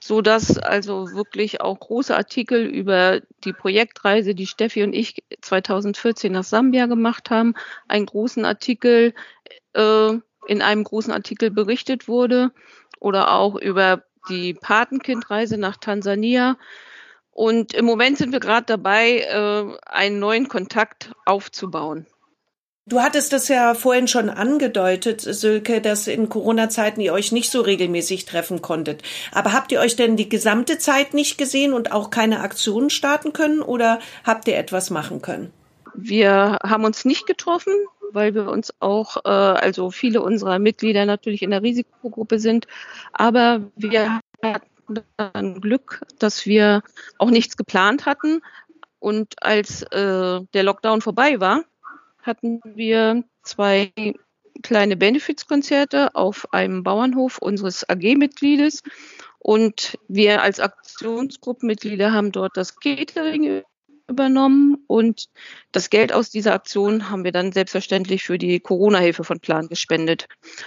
so 0.00 0.20
dass 0.20 0.58
also 0.58 1.12
wirklich 1.12 1.62
auch 1.62 1.80
große 1.80 2.14
Artikel 2.14 2.66
über 2.66 3.20
die 3.44 3.54
Projektreise, 3.54 4.34
die 4.34 4.46
Steffi 4.46 4.82
und 4.82 4.92
ich 4.92 5.22
2014 5.40 6.30
nach 6.32 6.44
Sambia 6.44 6.86
gemacht 6.86 7.30
haben, 7.30 7.54
einen 7.88 8.06
großen 8.06 8.44
Artikel 8.44 9.14
äh, 9.72 10.12
in 10.46 10.62
einem 10.62 10.84
großen 10.84 11.12
Artikel 11.12 11.50
berichtet 11.50 12.06
wurde 12.06 12.52
oder 13.00 13.32
auch 13.32 13.56
über 13.56 14.02
die 14.28 14.54
Patenkindreise 14.54 15.58
nach 15.58 15.76
Tansania. 15.76 16.56
Und 17.30 17.72
im 17.72 17.84
Moment 17.84 18.18
sind 18.18 18.32
wir 18.32 18.40
gerade 18.40 18.66
dabei, 18.66 19.20
äh, 19.20 19.76
einen 19.86 20.18
neuen 20.18 20.48
Kontakt 20.48 21.12
aufzubauen. 21.24 22.06
Du 22.88 23.02
hattest 23.02 23.34
es 23.34 23.48
ja 23.48 23.74
vorhin 23.74 24.08
schon 24.08 24.30
angedeutet, 24.30 25.20
Sülke, 25.20 25.82
dass 25.82 26.06
in 26.06 26.30
Corona-Zeiten 26.30 27.02
ihr 27.02 27.12
euch 27.12 27.32
nicht 27.32 27.50
so 27.50 27.60
regelmäßig 27.60 28.24
treffen 28.24 28.62
konntet. 28.62 29.02
Aber 29.30 29.52
habt 29.52 29.72
ihr 29.72 29.80
euch 29.80 29.94
denn 29.94 30.16
die 30.16 30.30
gesamte 30.30 30.78
Zeit 30.78 31.12
nicht 31.12 31.36
gesehen 31.36 31.74
und 31.74 31.92
auch 31.92 32.08
keine 32.08 32.40
Aktionen 32.40 32.88
starten 32.88 33.34
können 33.34 33.60
oder 33.60 33.98
habt 34.24 34.48
ihr 34.48 34.56
etwas 34.56 34.88
machen 34.88 35.20
können? 35.20 35.52
Wir 35.94 36.58
haben 36.62 36.84
uns 36.84 37.04
nicht 37.04 37.26
getroffen 37.26 37.72
weil 38.12 38.34
wir 38.34 38.48
uns 38.48 38.72
auch, 38.80 39.16
äh, 39.24 39.28
also 39.28 39.90
viele 39.90 40.22
unserer 40.22 40.58
Mitglieder 40.58 41.04
natürlich 41.06 41.42
in 41.42 41.50
der 41.50 41.62
Risikogruppe 41.62 42.38
sind. 42.38 42.66
Aber 43.12 43.70
wir 43.76 44.20
hatten 44.42 45.04
dann 45.16 45.60
Glück, 45.60 46.02
dass 46.18 46.46
wir 46.46 46.82
auch 47.18 47.30
nichts 47.30 47.56
geplant 47.56 48.06
hatten. 48.06 48.40
Und 48.98 49.34
als 49.42 49.82
äh, 49.82 50.40
der 50.54 50.62
Lockdown 50.62 51.00
vorbei 51.00 51.40
war, 51.40 51.64
hatten 52.22 52.60
wir 52.64 53.22
zwei 53.42 53.92
kleine 54.62 54.96
Benefizkonzerte 54.96 56.14
auf 56.14 56.52
einem 56.52 56.82
Bauernhof 56.82 57.38
unseres 57.38 57.88
AG-Mitgliedes. 57.88 58.82
Und 59.38 59.96
wir 60.08 60.42
als 60.42 60.58
Aktionsgruppenmitglieder 60.58 62.12
haben 62.12 62.32
dort 62.32 62.56
das 62.56 62.76
Catering 62.80 63.62
übernommen 64.08 64.82
und 64.86 65.26
das 65.72 65.90
Geld 65.90 66.12
aus 66.12 66.30
dieser 66.30 66.54
Aktion 66.54 67.10
haben 67.10 67.24
wir 67.24 67.32
dann 67.32 67.52
selbstverständlich 67.52 68.24
für 68.24 68.38
die 68.38 68.60
Corona-Hilfe 68.60 69.24
von 69.24 69.40
Plan 69.40 69.68
gespendet. 69.68 70.26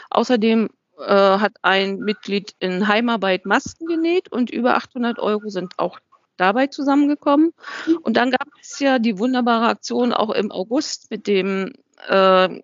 Außerdem 0.09 0.69
äh, 0.99 1.05
hat 1.05 1.53
ein 1.61 1.97
Mitglied 1.97 2.55
in 2.59 2.87
Heimarbeit 2.87 3.45
Masken 3.45 3.87
genäht 3.87 4.31
und 4.31 4.49
über 4.51 4.75
800 4.75 5.19
Euro 5.19 5.49
sind 5.49 5.73
auch 5.77 5.99
dabei 6.37 6.67
zusammengekommen. 6.67 7.53
Und 8.01 8.17
dann 8.17 8.31
gab 8.31 8.47
es 8.59 8.79
ja 8.79 8.99
die 8.99 9.19
wunderbare 9.19 9.67
Aktion 9.67 10.13
auch 10.13 10.31
im 10.31 10.51
August 10.51 11.11
mit 11.11 11.27
dem 11.27 11.73
äh, 12.07 12.61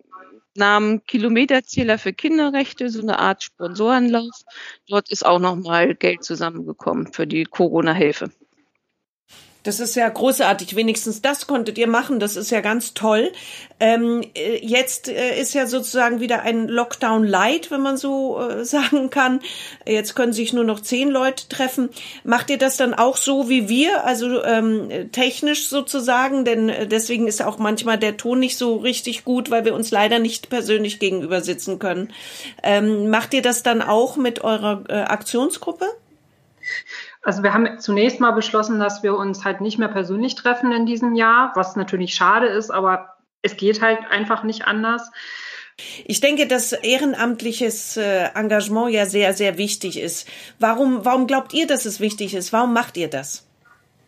Namen 0.54 1.04
Kilometerzähler 1.04 1.98
für 1.98 2.12
Kinderrechte, 2.12 2.90
so 2.90 3.00
eine 3.00 3.18
Art 3.18 3.44
Sponsorenlauf. 3.44 4.42
Dort 4.88 5.10
ist 5.10 5.24
auch 5.24 5.38
nochmal 5.38 5.94
Geld 5.94 6.24
zusammengekommen 6.24 7.12
für 7.12 7.26
die 7.26 7.44
Corona-Hilfe. 7.44 8.30
Das 9.64 9.80
ist 9.80 9.96
ja 9.96 10.08
großartig. 10.08 10.76
Wenigstens 10.76 11.20
das 11.20 11.46
konntet 11.46 11.78
ihr 11.78 11.88
machen. 11.88 12.20
Das 12.20 12.36
ist 12.36 12.50
ja 12.50 12.60
ganz 12.60 12.94
toll. 12.94 13.32
Ähm, 13.80 14.22
äh, 14.34 14.64
jetzt 14.64 15.08
äh, 15.08 15.38
ist 15.38 15.52
ja 15.52 15.66
sozusagen 15.66 16.20
wieder 16.20 16.42
ein 16.42 16.68
Lockdown 16.68 17.24
Light, 17.24 17.70
wenn 17.70 17.80
man 17.80 17.96
so 17.96 18.40
äh, 18.40 18.64
sagen 18.64 19.10
kann. 19.10 19.40
Jetzt 19.84 20.14
können 20.14 20.32
sich 20.32 20.52
nur 20.52 20.64
noch 20.64 20.80
zehn 20.80 21.08
Leute 21.08 21.48
treffen. 21.48 21.90
Macht 22.24 22.50
ihr 22.50 22.58
das 22.58 22.76
dann 22.76 22.94
auch 22.94 23.16
so 23.16 23.48
wie 23.48 23.68
wir, 23.68 24.04
also 24.04 24.42
ähm, 24.44 25.10
technisch 25.12 25.68
sozusagen? 25.68 26.44
Denn 26.44 26.68
äh, 26.68 26.86
deswegen 26.86 27.26
ist 27.26 27.42
auch 27.42 27.58
manchmal 27.58 27.98
der 27.98 28.16
Ton 28.16 28.38
nicht 28.38 28.56
so 28.56 28.76
richtig 28.76 29.24
gut, 29.24 29.50
weil 29.50 29.64
wir 29.64 29.74
uns 29.74 29.90
leider 29.90 30.18
nicht 30.20 30.50
persönlich 30.50 31.00
gegenüber 31.00 31.40
sitzen 31.40 31.78
können. 31.78 32.12
Ähm, 32.62 33.10
macht 33.10 33.34
ihr 33.34 33.42
das 33.42 33.64
dann 33.64 33.82
auch 33.82 34.16
mit 34.16 34.42
eurer 34.42 34.84
äh, 34.88 34.94
Aktionsgruppe? 34.94 35.86
Also 37.28 37.42
wir 37.42 37.52
haben 37.52 37.78
zunächst 37.78 38.20
mal 38.20 38.30
beschlossen, 38.30 38.80
dass 38.80 39.02
wir 39.02 39.14
uns 39.14 39.44
halt 39.44 39.60
nicht 39.60 39.78
mehr 39.78 39.88
persönlich 39.88 40.34
treffen 40.34 40.72
in 40.72 40.86
diesem 40.86 41.14
Jahr, 41.14 41.52
was 41.56 41.76
natürlich 41.76 42.14
schade 42.14 42.46
ist, 42.46 42.70
aber 42.70 43.16
es 43.42 43.58
geht 43.58 43.82
halt 43.82 43.98
einfach 44.10 44.44
nicht 44.44 44.64
anders. 44.64 45.10
Ich 46.06 46.22
denke, 46.22 46.46
dass 46.46 46.72
ehrenamtliches 46.72 47.98
äh, 47.98 48.30
Engagement 48.34 48.92
ja 48.92 49.04
sehr, 49.04 49.34
sehr 49.34 49.58
wichtig 49.58 50.00
ist. 50.00 50.26
Warum, 50.58 51.04
warum 51.04 51.26
glaubt 51.26 51.52
ihr, 51.52 51.66
dass 51.66 51.84
es 51.84 52.00
wichtig 52.00 52.32
ist? 52.32 52.54
Warum 52.54 52.72
macht 52.72 52.96
ihr 52.96 53.10
das? 53.10 53.46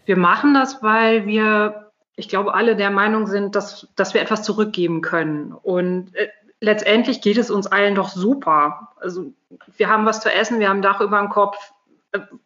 Wir 0.07 0.17
machen 0.17 0.55
das, 0.55 0.83
weil 0.83 1.27
wir, 1.27 1.91
ich 2.17 2.31
glaube, 2.31 2.55
alle 2.55 2.75
der 2.75 2.91
Meinung 2.91 3.27
sind, 3.27 3.55
dass, 3.55 3.87
dass 3.97 4.15
wir 4.15 4.23
etwas 4.23 4.45
zurückgeben 4.45 5.03
können. 5.03 5.53
Und 5.53 6.17
äh, 6.17 6.29
letztendlich 6.61 7.21
geht 7.21 7.37
es 7.37 7.51
uns 7.51 7.67
allen 7.67 7.97
doch 7.97 8.09
super. 8.09 8.95
Also 8.99 9.35
wir 9.77 9.91
haben 9.91 10.07
was 10.07 10.23
zu 10.23 10.33
essen, 10.33 10.59
wir 10.59 10.71
haben 10.71 10.79
ein 10.79 10.83
Dach 10.83 11.03
über 11.03 11.19
dem 11.19 11.29
Kopf, 11.29 11.59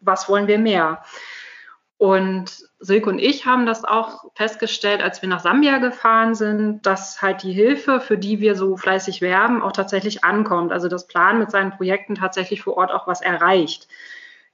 was 0.01 0.29
wollen 0.29 0.47
wir 0.47 0.59
mehr? 0.59 1.03
Und 1.97 2.69
Silke 2.81 3.09
und 3.09 3.19
ich 3.19 3.47
haben 3.47 3.67
das 3.67 3.85
auch 3.85 4.25
festgestellt, 4.35 5.03
als 5.03 5.23
wir 5.23 5.29
nach 5.29 5.41
Sambia 5.41 5.79
gefahren 5.79 6.35
sind, 6.35 6.83
dass 6.85 7.23
halt 7.23 7.43
die 7.43 7.53
Hilfe, 7.53 8.01
für 8.01 8.19
die 8.19 8.41
wir 8.41 8.57
so 8.57 8.77
fleißig 8.77 9.21
werben, 9.23 9.63
auch 9.63 9.73
tatsächlich 9.73 10.25
ankommt. 10.25 10.73
Also 10.73 10.89
das 10.89 11.07
Plan 11.07 11.39
mit 11.39 11.51
seinen 11.51 11.71
Projekten 11.71 12.17
tatsächlich 12.17 12.63
vor 12.63 12.77
Ort 12.77 12.91
auch 12.91 13.07
was 13.07 13.21
erreicht. 13.21 13.89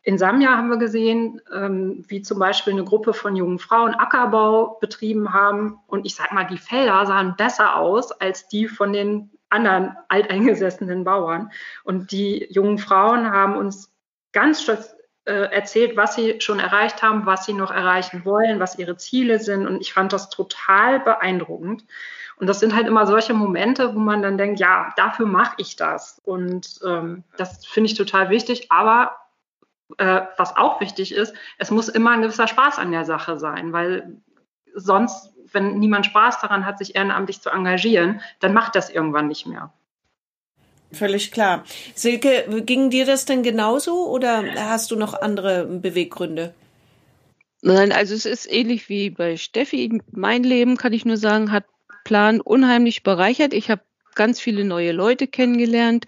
In 0.02 0.16
Sambia 0.16 0.56
haben 0.56 0.68
wir 0.68 0.78
gesehen, 0.78 1.42
ähm, 1.52 2.04
wie 2.08 2.22
zum 2.22 2.38
Beispiel 2.38 2.72
eine 2.72 2.84
Gruppe 2.84 3.12
von 3.12 3.36
jungen 3.36 3.58
Frauen 3.58 3.94
Ackerbau 3.94 4.78
betrieben 4.80 5.32
haben. 5.32 5.78
Und 5.86 6.06
ich 6.06 6.14
sag 6.14 6.32
mal, 6.32 6.44
die 6.44 6.58
Felder 6.58 7.04
sahen 7.04 7.34
besser 7.36 7.76
aus 7.76 8.12
als 8.12 8.48
die 8.48 8.68
von 8.68 8.92
den 8.92 9.30
anderen 9.48 9.96
alteingesessenen 10.08 11.04
Bauern. 11.04 11.50
Und 11.84 12.12
die 12.12 12.46
jungen 12.50 12.78
Frauen 12.78 13.30
haben 13.30 13.56
uns 13.56 13.92
ganz 14.32 14.62
stolz 14.62 14.94
erzählt, 15.32 15.96
was 15.96 16.14
sie 16.14 16.40
schon 16.40 16.60
erreicht 16.60 17.02
haben, 17.02 17.26
was 17.26 17.44
sie 17.46 17.52
noch 17.52 17.70
erreichen 17.70 18.25
wollen, 18.25 18.60
was 18.60 18.78
ihre 18.78 18.96
Ziele 18.96 19.38
sind. 19.38 19.66
Und 19.66 19.80
ich 19.80 19.92
fand 19.92 20.12
das 20.12 20.30
total 20.30 21.00
beeindruckend. 21.00 21.84
Und 22.37 22.46
das 22.46 22.60
sind 22.60 22.75
halt 22.75 22.87
immer 22.87 23.06
solche 23.06 23.34
Momente, 23.34 23.94
wo 23.94 23.99
man 23.99 24.22
dann 24.22 24.38
denkt, 24.38 24.60
ja, 24.60 24.92
dafür 24.96 25.26
mache 25.26 25.54
ich 25.58 25.76
das. 25.76 26.20
Und 26.25 26.80
ähm, 26.87 27.22
das 27.37 27.66
finde 27.66 27.90
ich 27.90 27.96
total 27.96 28.30
wichtig. 28.30 28.72
Aber 28.72 29.16
äh, 29.99 30.22
was 30.37 30.56
auch 30.56 30.80
wichtig 30.80 31.12
ist, 31.12 31.34
es 31.58 31.70
muss 31.70 31.88
immer 31.88 32.10
ein 32.10 32.22
gewisser 32.22 32.49
Spaß 32.49 32.78
an 32.78 32.92
der 32.92 33.04
Sache 33.04 33.38
sein, 33.38 33.72
weil 33.72 34.16
sonst, 34.75 35.34
wenn 35.52 35.78
niemand 35.78 36.06
Spaß 36.06 36.40
daran 36.40 36.64
hat, 36.64 36.78
sich 36.78 36.94
ehrenamtlich 36.94 37.40
zu 37.40 37.50
engagieren, 37.50 38.20
dann 38.38 38.54
macht 38.54 38.75
das 38.76 38.88
irgendwann 38.88 39.28
nicht 39.28 39.46
mehr. 39.46 39.72
Völlig 40.92 41.30
klar. 41.30 41.64
Silke, 41.94 42.62
ging 42.66 42.90
dir 42.90 43.06
das 43.06 43.25
denn 43.25 43.42
genauso 43.42 44.09
oder 44.09 44.44
hast 44.56 44.90
du 44.90 44.97
noch 44.97 45.14
andere 45.14 45.64
Beweggründe? 45.64 46.52
Nein, 47.62 47.92
also 47.92 48.14
es 48.14 48.25
ist 48.25 48.50
ähnlich 48.50 48.88
wie 48.88 49.11
bei 49.11 49.37
Steffi. 49.37 50.00
Mein 50.11 50.42
Leben, 50.42 50.76
kann 50.76 50.92
ich 50.92 51.04
nur 51.04 51.16
sagen, 51.16 51.52
hat 51.52 51.64
Plan 52.04 52.40
unheimlich 52.40 53.02
bereichert. 53.02 53.52
Ich 53.52 53.70
habe 53.70 53.82
ganz 54.14 54.40
viele 54.40 54.64
neue 54.64 54.92
Leute 54.92 55.26
kennengelernt, 55.26 56.06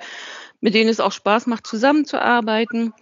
mit 0.60 0.74
denen 0.74 0.88
es 0.88 1.00
auch 1.00 1.12
Spaß 1.12 1.46
macht, 1.46 1.66
zusammenzuarbeiten. 1.66 2.92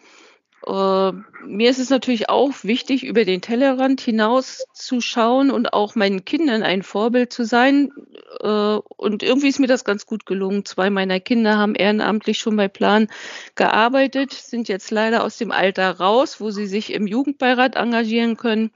Äh, 0.67 1.13
mir 1.47 1.71
ist 1.71 1.79
es 1.79 1.91
natürlich 1.91 2.29
auch 2.29 2.53
wichtig, 2.63 3.05
über 3.05 3.25
den 3.25 3.41
Tellerrand 3.41 4.01
hinaus 4.01 4.65
zu 4.75 5.01
schauen 5.01 5.51
und 5.51 5.73
auch 5.73 5.95
meinen 5.95 6.25
Kindern 6.25 6.63
ein 6.63 6.83
Vorbild 6.83 7.33
zu 7.33 7.45
sein. 7.45 7.91
Äh, 8.41 8.47
und 8.47 9.23
irgendwie 9.23 9.49
ist 9.49 9.59
mir 9.59 9.67
das 9.67 9.85
ganz 9.85 10.07
gut 10.07 10.27
gelungen. 10.27 10.65
Zwei 10.65 10.91
meiner 10.91 11.19
Kinder 11.19 11.57
haben 11.57 11.75
ehrenamtlich 11.75 12.39
schon 12.39 12.57
bei 12.57 12.69
Plan 12.69 13.09
gearbeitet, 13.55 14.33
sind 14.33 14.69
jetzt 14.69 14.91
leider 14.91 15.25
aus 15.25 15.39
dem 15.39 15.51
Alter 15.51 15.99
raus, 15.99 16.41
wo 16.41 16.51
sie 16.51 16.67
sich 16.67 16.93
im 16.93 17.07
Jugendbeirat 17.07 17.77
engagieren 17.77 18.37
können. 18.37 18.71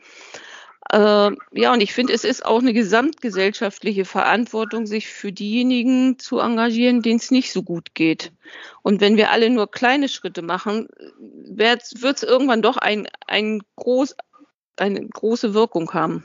Äh, 0.93 1.31
ja, 1.53 1.73
und 1.73 1.81
ich 1.81 1.95
finde, 1.95 2.13
es 2.13 2.25
ist 2.25 2.45
auch 2.45 2.61
eine 2.61 2.73
gesamtgesellschaftliche 2.73 4.05
Verantwortung, 4.05 4.87
sich 4.87 5.09
für 5.09 5.33
diejenigen 5.33 6.19
zu 6.19 6.41
engagieren, 6.41 7.03
denen 7.03 7.19
es 7.19 7.31
nicht 7.31 7.53
so 7.53 7.63
gut 7.63 7.95
geht. 7.95 8.33
Und 8.83 9.01
wenn 9.01 9.17
wir 9.17 9.31
alle 9.31 9.51
nur 9.51 9.71
kleine 9.71 10.09
Schritte 10.09 10.43
machen, 10.43 10.89
wird 11.19 11.83
es 11.83 12.23
irgendwann 12.23 12.63
doch 12.63 12.77
ein, 12.77 13.09
ein 13.27 13.63
groß, 13.77 14.17
eine 14.77 15.07
große 15.07 15.55
Wirkung 15.55 15.93
haben. 15.95 16.25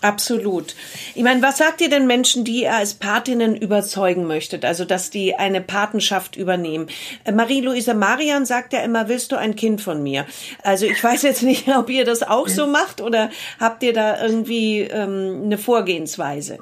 Absolut. 0.00 0.76
Ich 1.16 1.24
meine, 1.24 1.42
was 1.42 1.58
sagt 1.58 1.80
ihr 1.80 1.90
denn 1.90 2.06
Menschen, 2.06 2.44
die 2.44 2.62
ihr 2.62 2.74
als 2.74 2.94
Patinnen 2.94 3.56
überzeugen 3.56 4.26
möchtet, 4.28 4.64
also 4.64 4.84
dass 4.84 5.10
die 5.10 5.34
eine 5.34 5.60
Patenschaft 5.60 6.36
übernehmen? 6.36 6.88
Äh, 7.24 7.32
Marie-Louise 7.32 7.94
Marian 7.94 8.46
sagt 8.46 8.72
ja 8.72 8.80
immer, 8.80 9.08
willst 9.08 9.32
du 9.32 9.36
ein 9.36 9.56
Kind 9.56 9.80
von 9.80 10.02
mir? 10.02 10.24
Also 10.62 10.86
ich 10.86 11.02
weiß 11.02 11.22
jetzt 11.22 11.42
nicht, 11.42 11.68
ob 11.76 11.90
ihr 11.90 12.04
das 12.04 12.22
auch 12.22 12.46
so 12.46 12.68
macht 12.68 13.00
oder 13.00 13.30
habt 13.58 13.82
ihr 13.82 13.92
da 13.92 14.22
irgendwie 14.22 14.82
ähm, 14.82 15.42
eine 15.44 15.58
Vorgehensweise? 15.58 16.58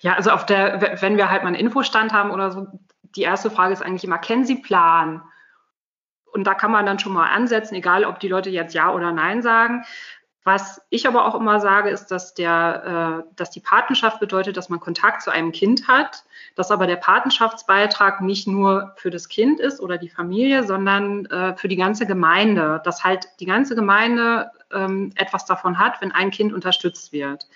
Ja, 0.00 0.14
also 0.14 0.30
auf 0.30 0.46
der, 0.46 0.96
wenn 1.02 1.18
wir 1.18 1.30
halt 1.30 1.42
mal 1.42 1.48
einen 1.48 1.56
Infostand 1.56 2.12
haben 2.12 2.30
oder 2.30 2.50
so, 2.50 2.66
die 3.14 3.22
erste 3.22 3.50
Frage 3.50 3.74
ist 3.74 3.82
eigentlich 3.82 4.04
immer, 4.04 4.18
kennen 4.18 4.46
Sie 4.46 4.56
Plan? 4.56 5.22
Und 6.32 6.44
da 6.44 6.54
kann 6.54 6.70
man 6.70 6.86
dann 6.86 6.98
schon 6.98 7.12
mal 7.12 7.28
ansetzen, 7.30 7.74
egal 7.74 8.04
ob 8.04 8.20
die 8.20 8.28
Leute 8.28 8.50
jetzt 8.50 8.74
Ja 8.74 8.92
oder 8.92 9.12
Nein 9.12 9.42
sagen. 9.42 9.84
Was 10.48 10.80
ich 10.88 11.06
aber 11.06 11.26
auch 11.26 11.34
immer 11.34 11.60
sage, 11.60 11.90
ist, 11.90 12.06
dass, 12.06 12.32
der, 12.32 13.22
äh, 13.26 13.32
dass 13.36 13.50
die 13.50 13.60
Patenschaft 13.60 14.18
bedeutet, 14.18 14.56
dass 14.56 14.70
man 14.70 14.80
Kontakt 14.80 15.20
zu 15.20 15.30
einem 15.30 15.52
Kind 15.52 15.88
hat, 15.88 16.24
dass 16.54 16.70
aber 16.70 16.86
der 16.86 16.96
Patenschaftsbeitrag 16.96 18.22
nicht 18.22 18.48
nur 18.48 18.94
für 18.96 19.10
das 19.10 19.28
Kind 19.28 19.60
ist 19.60 19.78
oder 19.78 19.98
die 19.98 20.08
Familie, 20.08 20.64
sondern 20.64 21.26
äh, 21.26 21.54
für 21.54 21.68
die 21.68 21.76
ganze 21.76 22.06
Gemeinde, 22.06 22.80
dass 22.82 23.04
halt 23.04 23.28
die 23.40 23.44
ganze 23.44 23.74
Gemeinde 23.74 24.50
ähm, 24.72 25.12
etwas 25.16 25.44
davon 25.44 25.78
hat, 25.78 26.00
wenn 26.00 26.12
ein 26.12 26.30
Kind 26.30 26.54
unterstützt 26.54 27.12
wird. 27.12 27.46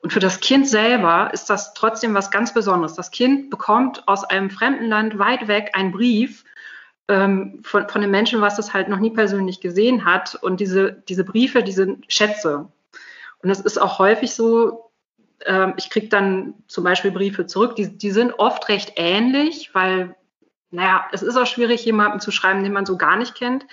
Und 0.00 0.12
für 0.12 0.20
das 0.20 0.40
Kind 0.40 0.68
selber 0.68 1.30
ist 1.32 1.48
das 1.48 1.72
trotzdem 1.72 2.12
was 2.12 2.30
ganz 2.30 2.52
Besonderes. 2.52 2.92
Das 2.92 3.10
Kind 3.10 3.48
bekommt 3.48 4.06
aus 4.06 4.22
einem 4.22 4.50
fremden 4.50 4.88
Land 4.88 5.18
weit 5.18 5.48
weg 5.48 5.70
einen 5.72 5.92
Brief 5.92 6.44
ähm, 7.08 7.60
von, 7.62 7.88
von 7.88 8.02
einem 8.02 8.10
Menschen, 8.10 8.40
was 8.40 8.58
es 8.58 8.72
halt 8.72 8.88
noch 8.88 8.98
nie 8.98 9.10
persönlich 9.10 9.60
gesehen 9.60 10.04
hat. 10.04 10.34
Und 10.36 10.60
diese, 10.60 10.92
diese 11.08 11.24
Briefe, 11.24 11.62
die 11.62 11.72
sind 11.72 12.04
Schätze. 12.12 12.68
Und 13.42 13.50
es 13.50 13.60
ist 13.60 13.78
auch 13.78 13.98
häufig 13.98 14.34
so, 14.34 14.90
ähm, 15.44 15.74
ich 15.76 15.90
kriege 15.90 16.08
dann 16.08 16.54
zum 16.66 16.84
Beispiel 16.84 17.10
Briefe 17.10 17.46
zurück, 17.46 17.76
die, 17.76 17.96
die 17.96 18.10
sind 18.10 18.32
oft 18.38 18.68
recht 18.68 18.94
ähnlich, 18.96 19.74
weil, 19.74 20.16
naja, 20.70 21.06
es 21.12 21.22
ist 21.22 21.36
auch 21.36 21.46
schwierig, 21.46 21.84
jemanden 21.84 22.20
zu 22.20 22.30
schreiben, 22.30 22.62
den 22.62 22.72
man 22.72 22.86
so 22.86 22.96
gar 22.96 23.16
nicht 23.16 23.34
kennt. 23.34 23.66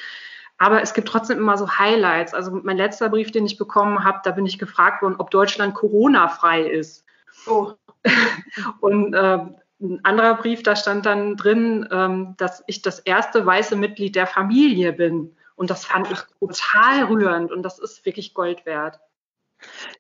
Aber 0.58 0.82
es 0.82 0.94
gibt 0.94 1.08
trotzdem 1.08 1.40
immer 1.40 1.58
so 1.58 1.80
Highlights. 1.80 2.34
Also 2.34 2.52
mein 2.52 2.78
letzter 2.78 3.10
Brief, 3.10 3.32
den 3.32 3.46
ich 3.46 3.58
bekommen 3.58 4.04
habe, 4.04 4.20
da 4.24 4.32
bin 4.32 4.46
ich 4.46 4.60
gefragt 4.60 5.02
worden, 5.02 5.16
ob 5.18 5.32
Deutschland 5.32 5.74
Corona-frei 5.74 6.62
ist. 6.62 7.04
Oh. 7.48 7.74
Und 8.80 9.14
äh, 9.14 9.40
ein 9.82 10.04
anderer 10.04 10.36
Brief, 10.36 10.64
da 10.64 10.76
stand 10.76 11.06
dann 11.06 11.36
drin, 11.36 11.88
ähm, 11.92 12.36
dass 12.38 12.64
ich 12.68 12.82
das 12.82 13.00
erste 13.00 13.46
weiße 13.46 13.76
Mitglied 13.76 14.16
der 14.16 14.28
Familie 14.28 14.94
bin. 14.94 15.36
Und 15.56 15.70
das 15.70 15.86
fand 15.86 16.10
ich 16.12 16.20
total 16.40 17.06
rührend 17.06 17.52
und 17.52 17.64
das 17.64 17.80
ist 17.80 18.06
wirklich 18.06 18.34
Gold 18.34 18.66
wert. 18.66 19.00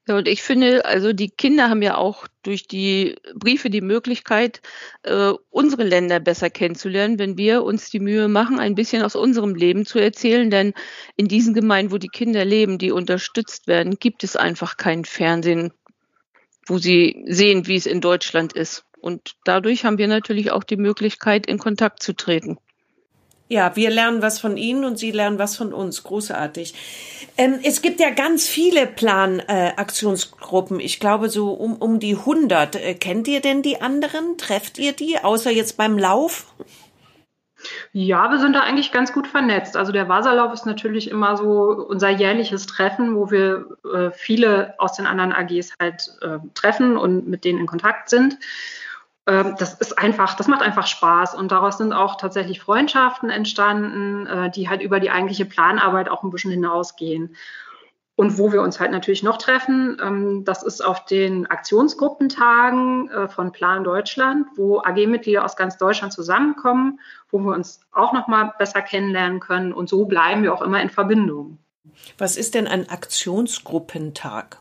Ja, 0.08 0.18
und 0.18 0.28
ich 0.28 0.42
finde, 0.42 0.86
also 0.86 1.14
die 1.14 1.30
Kinder 1.30 1.70
haben 1.70 1.84
ja 1.84 1.96
auch 1.96 2.28
durch 2.42 2.68
die 2.68 3.16
Briefe 3.36 3.70
die 3.70 3.82
Möglichkeit, 3.82 4.62
äh, 5.04 5.34
unsere 5.50 5.84
Länder 5.84 6.20
besser 6.20 6.50
kennenzulernen, 6.50 7.20
wenn 7.20 7.38
wir 7.38 7.64
uns 7.64 7.92
die 7.92 8.00
Mühe 8.00 8.28
machen, 8.28 8.60
ein 8.60 8.74
bisschen 8.74 9.04
aus 9.04 9.16
unserem 9.16 9.54
Leben 9.54 9.86
zu 9.86 10.00
erzählen. 10.00 10.50
Denn 10.50 10.74
in 11.16 11.28
diesen 11.28 11.54
Gemeinden, 11.54 11.92
wo 11.92 11.98
die 11.98 12.08
Kinder 12.08 12.44
leben, 12.44 12.80
die 12.80 12.92
unterstützt 12.92 13.68
werden, 13.68 14.00
gibt 14.00 14.24
es 14.24 14.36
einfach 14.36 14.78
kein 14.78 15.06
Fernsehen, 15.06 15.72
wo 16.66 16.80
sie 16.80 17.24
sehen, 17.28 17.68
wie 17.68 17.76
es 17.76 17.86
in 17.86 18.02
Deutschland 18.02 18.54
ist. 18.54 18.86
Und 19.02 19.34
dadurch 19.44 19.84
haben 19.84 19.98
wir 19.98 20.08
natürlich 20.08 20.52
auch 20.52 20.64
die 20.64 20.78
Möglichkeit, 20.78 21.46
in 21.46 21.58
Kontakt 21.58 22.04
zu 22.04 22.14
treten. 22.14 22.58
Ja, 23.52 23.76
wir 23.76 23.90
lernen 23.90 24.22
was 24.22 24.40
von 24.40 24.56
Ihnen 24.56 24.86
und 24.86 24.98
Sie 24.98 25.12
lernen 25.12 25.38
was 25.38 25.58
von 25.58 25.74
uns. 25.74 26.04
Großartig. 26.04 26.74
Ähm, 27.36 27.60
es 27.64 27.82
gibt 27.82 28.00
ja 28.00 28.10
ganz 28.10 28.48
viele 28.48 28.88
Planaktionsgruppen. 28.88 30.80
Äh, 30.80 30.84
ich 30.84 31.02
glaube 31.02 31.28
so 31.30 31.52
um, 31.52 31.76
um 31.76 32.00
die 32.00 32.16
100. 32.16 32.78
Äh, 32.78 32.94
kennt 32.94 33.28
ihr 33.28 33.42
denn 33.42 33.62
die 33.62 33.82
anderen? 33.82 34.38
Trefft 34.38 34.78
ihr 34.78 34.94
die, 34.94 35.18
außer 35.22 35.52
jetzt 35.52 35.76
beim 35.76 35.98
Lauf? 35.98 36.46
Ja, 37.92 38.32
wir 38.32 38.40
sind 38.40 38.54
da 38.54 38.62
eigentlich 38.62 38.94
ganz 38.94 39.12
gut 39.12 39.28
vernetzt. 39.28 39.76
Also 39.76 39.92
der 39.92 40.08
Wasserlauf 40.08 40.54
ist 40.54 40.66
natürlich 40.66 41.12
immer 41.12 41.36
so 41.36 41.86
unser 41.90 42.10
jährliches 42.10 42.68
Treffen, 42.68 43.16
wo 43.16 43.32
wir 43.32 43.66
äh, 43.94 44.12
viele 44.12 44.76
aus 44.78 44.94
den 44.94 45.08
anderen 45.08 45.34
AGs 45.34 45.74
halt 45.78 46.10
äh, 46.22 46.38
treffen 46.54 46.96
und 46.96 47.28
mit 47.28 47.44
denen 47.44 47.60
in 47.60 47.68
Kontakt 47.68 48.10
sind. 48.10 48.38
Ähm, 49.28 49.56
das 49.60 49.76
ist 49.76 49.98
einfach, 49.98 50.36
das 50.36 50.48
macht 50.48 50.62
einfach 50.62 50.88
Spaß 50.88 51.36
und 51.36 51.52
daraus 51.52 51.78
sind 51.78 51.94
auch 51.94 52.18
tatsächlich 52.18 52.60
Freundschaften 52.60 53.30
entstanden, 53.30 54.26
äh, 54.28 54.50
die 54.52 54.70
halt 54.70 54.82
über 54.82 55.00
die 55.00 55.12
eigentliche 55.12 55.46
Planarbeit 55.46 56.10
auch 56.10 56.24
ein 56.24 56.32
bisschen 56.32 56.52
hinausgehen. 56.52 57.36
Und 58.16 58.38
wo 58.38 58.52
wir 58.52 58.62
uns 58.62 58.80
halt 58.80 58.92
natürlich 58.92 59.24
noch 59.24 59.38
treffen, 59.38 59.98
ähm, 60.04 60.44
das 60.44 60.64
ist 60.64 60.84
auf 60.84 61.06
den 61.06 61.48
Aktionsgruppentagen 61.48 63.10
äh, 63.10 63.28
von 63.28 63.52
Plan 63.52 63.84
Deutschland, 63.84 64.48
wo 64.56 64.80
AG-Mitglieder 64.80 65.44
aus 65.46 65.56
ganz 65.56 65.78
Deutschland 65.78 66.14
zusammenkommen, 66.14 67.00
wo 67.32 67.40
wir 67.40 67.54
uns 67.54 67.80
auch 67.92 68.14
noch 68.14 68.28
mal 68.28 68.54
besser 68.60 68.82
kennenlernen 68.82 69.40
können. 69.40 69.72
Und 69.74 69.90
so 69.90 70.06
bleiben 70.06 70.44
wir 70.44 70.54
auch 70.54 70.62
immer 70.62 70.82
in 70.82 70.90
Verbindung. 70.90 71.58
Was 72.18 72.38
ist 72.38 72.54
denn 72.54 72.68
ein 72.68 72.90
Aktionsgruppentag? 72.90 74.60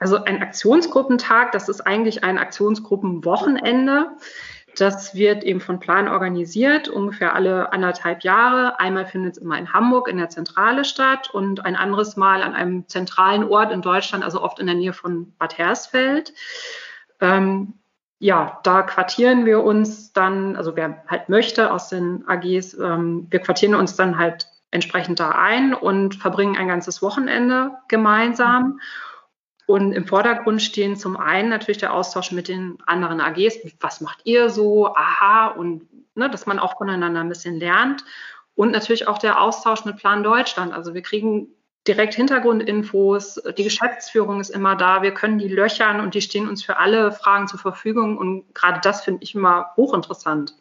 Also 0.00 0.24
ein 0.24 0.42
Aktionsgruppentag, 0.42 1.52
das 1.52 1.68
ist 1.68 1.82
eigentlich 1.82 2.24
ein 2.24 2.38
Aktionsgruppenwochenende. 2.38 4.16
Das 4.76 5.14
wird 5.14 5.44
eben 5.44 5.60
von 5.60 5.78
Plan 5.78 6.08
organisiert, 6.08 6.88
ungefähr 6.88 7.34
alle 7.34 7.72
anderthalb 7.72 8.22
Jahre. 8.22 8.80
Einmal 8.80 9.04
findet 9.04 9.36
es 9.36 9.42
immer 9.42 9.58
in 9.58 9.74
Hamburg 9.74 10.08
in 10.08 10.16
der 10.16 10.30
Zentrale 10.30 10.84
statt 10.84 11.28
und 11.30 11.66
ein 11.66 11.76
anderes 11.76 12.16
Mal 12.16 12.42
an 12.42 12.54
einem 12.54 12.88
zentralen 12.88 13.44
Ort 13.44 13.72
in 13.72 13.82
Deutschland, 13.82 14.24
also 14.24 14.42
oft 14.42 14.58
in 14.58 14.66
der 14.66 14.74
Nähe 14.74 14.94
von 14.94 15.34
Bad 15.38 15.58
Hersfeld. 15.58 16.32
Ähm, 17.20 17.74
ja, 18.20 18.60
da 18.62 18.82
quartieren 18.82 19.44
wir 19.44 19.62
uns 19.62 20.14
dann, 20.14 20.56
also 20.56 20.76
wer 20.76 21.02
halt 21.08 21.28
möchte 21.28 21.70
aus 21.70 21.88
den 21.88 22.26
AGs, 22.26 22.74
ähm, 22.74 23.26
wir 23.28 23.40
quartieren 23.40 23.74
uns 23.74 23.96
dann 23.96 24.18
halt 24.18 24.46
entsprechend 24.70 25.20
da 25.20 25.30
ein 25.32 25.74
und 25.74 26.14
verbringen 26.14 26.56
ein 26.56 26.68
ganzes 26.68 27.02
Wochenende 27.02 27.72
gemeinsam. 27.88 28.64
Mhm. 28.64 28.80
Und 29.70 29.92
im 29.92 30.04
Vordergrund 30.04 30.60
stehen 30.60 30.96
zum 30.96 31.16
einen 31.16 31.48
natürlich 31.48 31.78
der 31.78 31.94
Austausch 31.94 32.32
mit 32.32 32.48
den 32.48 32.78
anderen 32.86 33.20
AGs. 33.20 33.60
Was 33.78 34.00
macht 34.00 34.18
ihr 34.24 34.50
so? 34.50 34.96
Aha. 34.96 35.46
Und 35.46 35.86
ne, 36.16 36.28
dass 36.28 36.44
man 36.44 36.58
auch 36.58 36.76
voneinander 36.76 37.20
ein 37.20 37.28
bisschen 37.28 37.60
lernt. 37.60 38.04
Und 38.56 38.72
natürlich 38.72 39.06
auch 39.06 39.18
der 39.18 39.40
Austausch 39.40 39.84
mit 39.84 39.96
Plan 39.96 40.24
Deutschland. 40.24 40.72
Also 40.72 40.92
wir 40.92 41.02
kriegen 41.02 41.54
direkt 41.86 42.14
Hintergrundinfos. 42.14 43.40
Die 43.56 43.62
Geschäftsführung 43.62 44.40
ist 44.40 44.50
immer 44.50 44.74
da. 44.74 45.02
Wir 45.02 45.14
können 45.14 45.38
die 45.38 45.46
löchern 45.46 46.00
und 46.00 46.14
die 46.14 46.22
stehen 46.22 46.48
uns 46.48 46.64
für 46.64 46.78
alle 46.78 47.12
Fragen 47.12 47.46
zur 47.46 47.60
Verfügung. 47.60 48.18
Und 48.18 48.52
gerade 48.56 48.80
das 48.82 49.02
finde 49.02 49.22
ich 49.22 49.36
immer 49.36 49.70
hochinteressant 49.76 50.56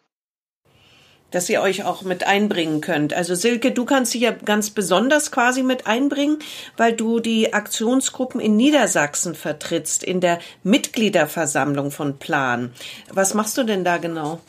dass 1.31 1.49
ihr 1.49 1.61
euch 1.61 1.83
auch 1.83 2.01
mit 2.01 2.25
einbringen 2.25 2.81
könnt. 2.81 3.13
Also 3.13 3.35
Silke, 3.35 3.71
du 3.71 3.85
kannst 3.85 4.13
dich 4.13 4.21
ja 4.21 4.31
ganz 4.31 4.69
besonders 4.71 5.31
quasi 5.31 5.63
mit 5.63 5.87
einbringen, 5.87 6.39
weil 6.77 6.93
du 6.93 7.19
die 7.19 7.53
Aktionsgruppen 7.53 8.39
in 8.39 8.55
Niedersachsen 8.55 9.35
vertrittst, 9.35 10.03
in 10.03 10.21
der 10.21 10.39
Mitgliederversammlung 10.63 11.91
von 11.91 12.19
Plan. 12.19 12.71
Was 13.11 13.33
machst 13.33 13.57
du 13.57 13.63
denn 13.63 13.83
da 13.83 13.97
genau? 13.97 14.39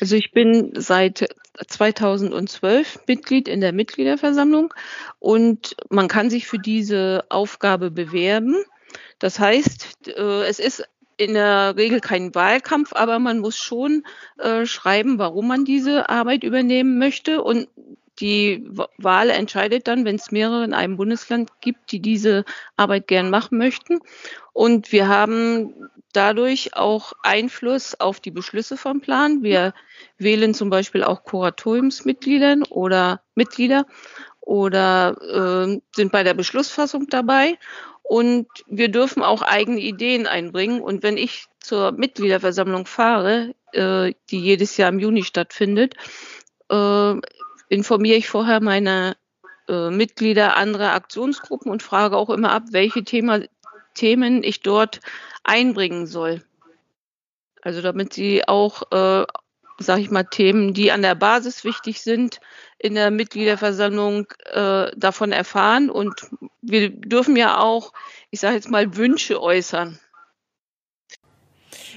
Also 0.00 0.16
ich 0.16 0.32
bin 0.32 0.72
seit 0.74 1.28
2012 1.66 3.00
Mitglied 3.06 3.48
in 3.48 3.60
der 3.60 3.72
Mitgliederversammlung 3.72 4.72
und 5.18 5.76
man 5.90 6.08
kann 6.08 6.30
sich 6.30 6.46
für 6.46 6.58
diese 6.58 7.24
Aufgabe 7.28 7.90
bewerben. 7.90 8.56
Das 9.18 9.38
heißt, 9.38 10.08
äh, 10.08 10.44
es 10.46 10.58
ist 10.58 10.84
in 11.20 11.34
der 11.34 11.76
Regel 11.76 12.00
kein 12.00 12.34
Wahlkampf, 12.34 12.92
aber 12.94 13.18
man 13.18 13.40
muss 13.40 13.56
schon 13.56 14.04
äh, 14.38 14.64
schreiben, 14.64 15.18
warum 15.18 15.48
man 15.48 15.66
diese 15.66 16.08
Arbeit 16.08 16.44
übernehmen 16.44 16.98
möchte. 16.98 17.42
Und 17.42 17.68
die 18.20 18.66
Wahl 18.96 19.30
entscheidet 19.30 19.86
dann, 19.86 20.04
wenn 20.04 20.16
es 20.16 20.30
mehrere 20.30 20.64
in 20.64 20.72
einem 20.72 20.96
Bundesland 20.96 21.50
gibt, 21.60 21.92
die 21.92 22.00
diese 22.00 22.44
Arbeit 22.76 23.06
gern 23.06 23.28
machen 23.28 23.58
möchten. 23.58 24.00
Und 24.52 24.92
wir 24.92 25.08
haben 25.08 25.74
dadurch 26.12 26.74
auch 26.74 27.12
Einfluss 27.22 28.00
auf 28.00 28.20
die 28.20 28.30
Beschlüsse 28.30 28.78
vom 28.78 29.00
Plan. 29.00 29.42
Wir 29.42 29.74
wählen 30.16 30.54
zum 30.54 30.70
Beispiel 30.70 31.04
auch 31.04 31.24
Kuratoriumsmitglieder 31.24 32.56
oder 32.70 33.20
Mitglieder 33.34 33.86
oder 34.40 35.16
äh, 35.20 35.80
sind 35.94 36.12
bei 36.12 36.22
der 36.22 36.34
Beschlussfassung 36.34 37.08
dabei. 37.08 37.58
Und 38.10 38.48
wir 38.66 38.88
dürfen 38.88 39.22
auch 39.22 39.40
eigene 39.40 39.78
Ideen 39.78 40.26
einbringen. 40.26 40.80
Und 40.80 41.04
wenn 41.04 41.16
ich 41.16 41.44
zur 41.60 41.92
Mitgliederversammlung 41.92 42.84
fahre, 42.84 43.54
äh, 43.70 44.14
die 44.30 44.40
jedes 44.40 44.76
Jahr 44.76 44.88
im 44.88 44.98
Juni 44.98 45.22
stattfindet, 45.22 45.94
äh, 46.72 47.14
informiere 47.68 48.16
ich 48.16 48.28
vorher 48.28 48.60
meine 48.60 49.16
äh, 49.68 49.90
Mitglieder 49.90 50.56
anderer 50.56 50.92
Aktionsgruppen 50.94 51.70
und 51.70 51.84
frage 51.84 52.16
auch 52.16 52.30
immer 52.30 52.50
ab, 52.50 52.64
welche 52.72 53.04
Thema, 53.04 53.42
Themen 53.94 54.42
ich 54.42 54.62
dort 54.62 54.98
einbringen 55.44 56.08
soll. 56.08 56.42
Also 57.62 57.80
damit 57.80 58.12
sie 58.12 58.42
auch, 58.48 58.90
äh, 58.90 59.24
sage 59.80 60.02
ich 60.02 60.10
mal, 60.10 60.24
Themen, 60.24 60.74
die 60.74 60.92
an 60.92 61.02
der 61.02 61.14
Basis 61.14 61.64
wichtig 61.64 62.02
sind, 62.02 62.40
in 62.78 62.94
der 62.94 63.10
Mitgliederversammlung 63.10 64.26
äh, 64.44 64.90
davon 64.96 65.32
erfahren. 65.32 65.90
Und 65.90 66.28
wir 66.60 66.90
dürfen 66.90 67.36
ja 67.36 67.58
auch, 67.58 67.92
ich 68.30 68.40
sage 68.40 68.56
jetzt 68.56 68.70
mal, 68.70 68.96
Wünsche 68.96 69.40
äußern. 69.40 69.98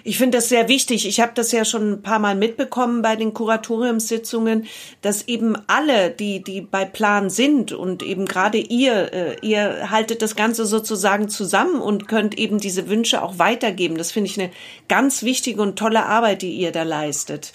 Ich 0.04 0.18
finde 0.18 0.38
das 0.38 0.50
sehr 0.50 0.68
wichtig. 0.68 1.08
Ich 1.08 1.20
habe 1.20 1.32
das 1.36 1.52
ja 1.52 1.66
schon 1.66 1.94
ein 1.94 2.02
paar 2.02 2.20
Mal 2.20 2.36
mitbekommen 2.36 3.02
bei 3.02 3.16
den 3.16 3.34
Kuratoriumssitzungen, 3.34 4.66
dass 5.02 5.28
eben 5.28 5.56
alle, 5.68 6.12
die 6.12 6.44
die 6.44 6.62
bei 6.62 6.86
Plan 6.86 7.30
sind 7.30 7.72
und 7.72 8.04
eben 8.04 8.26
gerade 8.26 8.58
ihr, 8.58 9.14
äh, 9.14 9.36
ihr 9.42 9.90
haltet 9.92 10.22
das 10.22 10.36
Ganze 10.36 10.66
sozusagen 10.66 11.30
zusammen 11.30 11.82
und 11.82 12.08
könnt 12.08 12.38
eben 12.38 12.60
diese 12.60 12.90
Wünsche 12.90 13.22
auch 13.22 13.40
weitergeben. 13.40 13.98
Das 13.98 14.12
finde 14.12 14.30
ich 14.30 14.40
eine 14.40 14.52
ganz 14.88 15.24
wichtige 15.24 15.62
und 15.62 15.78
tolle 15.80 16.06
Arbeit, 16.06 16.42
die 16.42 16.54
ihr 16.54 16.72
da 16.72 16.84
leistet. 16.84 17.54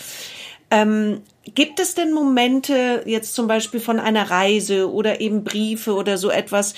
Ähm, 0.70 1.22
gibt 1.54 1.80
es 1.80 1.94
denn 1.94 2.12
Momente 2.12 3.02
jetzt 3.06 3.34
zum 3.34 3.46
Beispiel 3.46 3.80
von 3.80 3.98
einer 3.98 4.30
Reise 4.30 4.90
oder 4.92 5.20
eben 5.20 5.44
Briefe 5.44 5.94
oder 5.94 6.18
so 6.18 6.30
etwas, 6.30 6.74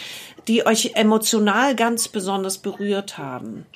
die 0.47 0.65
euch 0.65 0.93
emotional 0.95 1.75
ganz 1.75 2.09
besonders 2.09 2.59
berührt 2.59 3.19
haben? 3.19 3.67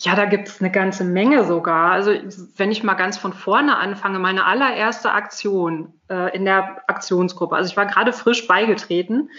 Ja, 0.00 0.14
da 0.14 0.26
gibt 0.26 0.46
es 0.46 0.60
eine 0.60 0.70
ganze 0.70 1.02
Menge 1.02 1.44
sogar. 1.44 1.90
Also 1.90 2.12
wenn 2.56 2.70
ich 2.70 2.84
mal 2.84 2.94
ganz 2.94 3.18
von 3.18 3.32
vorne 3.32 3.78
anfange, 3.78 4.20
meine 4.20 4.46
allererste 4.46 5.10
Aktion 5.10 5.92
äh, 6.08 6.34
in 6.36 6.44
der 6.44 6.82
Aktionsgruppe. 6.88 7.56
Also 7.56 7.70
ich 7.70 7.76
war 7.76 7.86
gerade 7.86 8.12
frisch 8.12 8.46
beigetreten. 8.46 9.30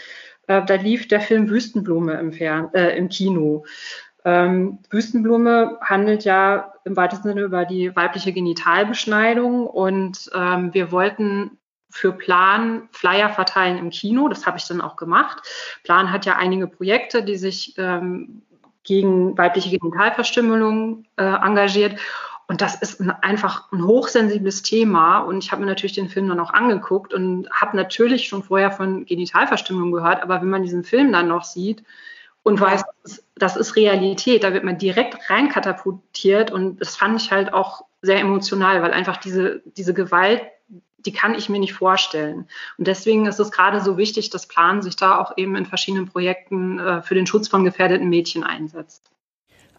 Äh, 0.48 0.65
da 0.65 0.76
lief 0.76 1.08
der 1.08 1.22
Film 1.22 1.50
Wüstenblume 1.50 2.13
im, 2.19 2.34
Fern 2.34 2.69
äh, 2.74 2.98
im 2.98 3.08
Kino. 3.08 3.65
Ähm, 4.26 4.80
Wüstenblume 4.89 5.78
handelt 5.82 6.26
ja 6.26 6.74
im 6.84 6.98
weitesten 6.98 7.30
Sinne 7.30 7.41
über 7.41 7.63
die 7.63 7.95
weibliche 7.95 8.34
Genitalbeschneidung 8.34 9.65
und 9.65 10.30
ähm, 10.36 10.74
wir 10.74 10.91
wollten 10.91 11.58
für 11.89 12.12
Plan 12.12 12.89
Flyer 12.91 13.30
verteilen 13.30 13.78
im 13.78 13.91
Kino. 13.91 14.28
Das 14.28 14.45
habe 14.45 14.58
ich 14.58 14.67
dann 14.67 14.82
auch 14.82 14.98
gemacht. 14.98 15.41
Plan 15.84 16.12
hat 16.12 16.26
ja 16.26 16.36
einige 16.36 16.67
Projekte, 16.67 17.24
die 17.24 17.38
sich 17.38 17.76
ähm, 17.78 18.43
gegen 18.89 19.38
weibliche 19.38 19.78
Genitalverstümmelung 19.78 21.06
äh, 21.15 21.23
engagiert. 21.23 21.99
Und 22.47 22.62
das 22.62 22.73
ist 22.73 22.99
ein, 22.99 23.12
einfach 23.12 23.71
ein 23.71 23.86
hochsensibles 23.86 24.63
Thema. 24.63 25.19
Und 25.19 25.43
ich 25.43 25.52
habe 25.52 25.62
mir 25.62 25.67
natürlich 25.67 25.93
den 25.93 26.10
Film 26.10 26.28
dann 26.28 26.39
auch 26.39 26.52
angeguckt 26.52 27.13
und 27.13 27.47
habe 27.52 27.78
natürlich 27.78 28.28
schon 28.28 28.41
vorher 28.41 28.71
von 28.71 29.06
Genitalverstümmelung 29.06 29.91
gehört. 29.91 30.23
Aber 30.23 30.41
wenn 30.41 30.49
man 30.49 30.63
diesen 30.63 30.84
Film 30.84 31.12
dann 31.12 31.28
noch 31.28 31.43
sieht, 31.43 31.84
und 32.41 32.60
weiß, 32.60 32.84
das 33.36 33.58
ist 33.58 33.75
Realität. 33.75 34.43
Da 34.43 34.54
wird 34.54 34.63
man 34.63 34.78
direkt 34.78 35.30
reinkatapultiert 35.30 36.52
und 36.52 36.80
das 36.80 36.95
fand 36.95 37.21
ich 37.21 37.32
halt 37.32 37.54
auch 37.54 37.84
sehr 38.02 38.19
emotional, 38.19 38.82
weil 38.82 38.91
einfach 38.91 39.17
diese, 39.17 39.62
diese 39.78 39.93
Gewalt 39.93 40.41
die 41.05 41.13
kann 41.13 41.35
ich 41.35 41.49
mir 41.49 41.59
nicht 41.59 41.73
vorstellen. 41.73 42.47
Und 42.77 42.88
deswegen 42.88 43.25
ist 43.25 43.39
es 43.39 43.51
gerade 43.51 43.81
so 43.81 43.97
wichtig, 43.97 44.29
dass 44.29 44.47
Plan 44.47 44.81
sich 44.81 44.95
da 44.95 45.19
auch 45.19 45.38
eben 45.38 45.55
in 45.55 45.65
verschiedenen 45.65 46.07
Projekten 46.07 46.79
äh, 46.79 47.01
für 47.01 47.15
den 47.15 47.27
Schutz 47.27 47.47
von 47.47 47.63
gefährdeten 47.63 48.09
Mädchen 48.09 48.43
einsetzt. 48.43 49.09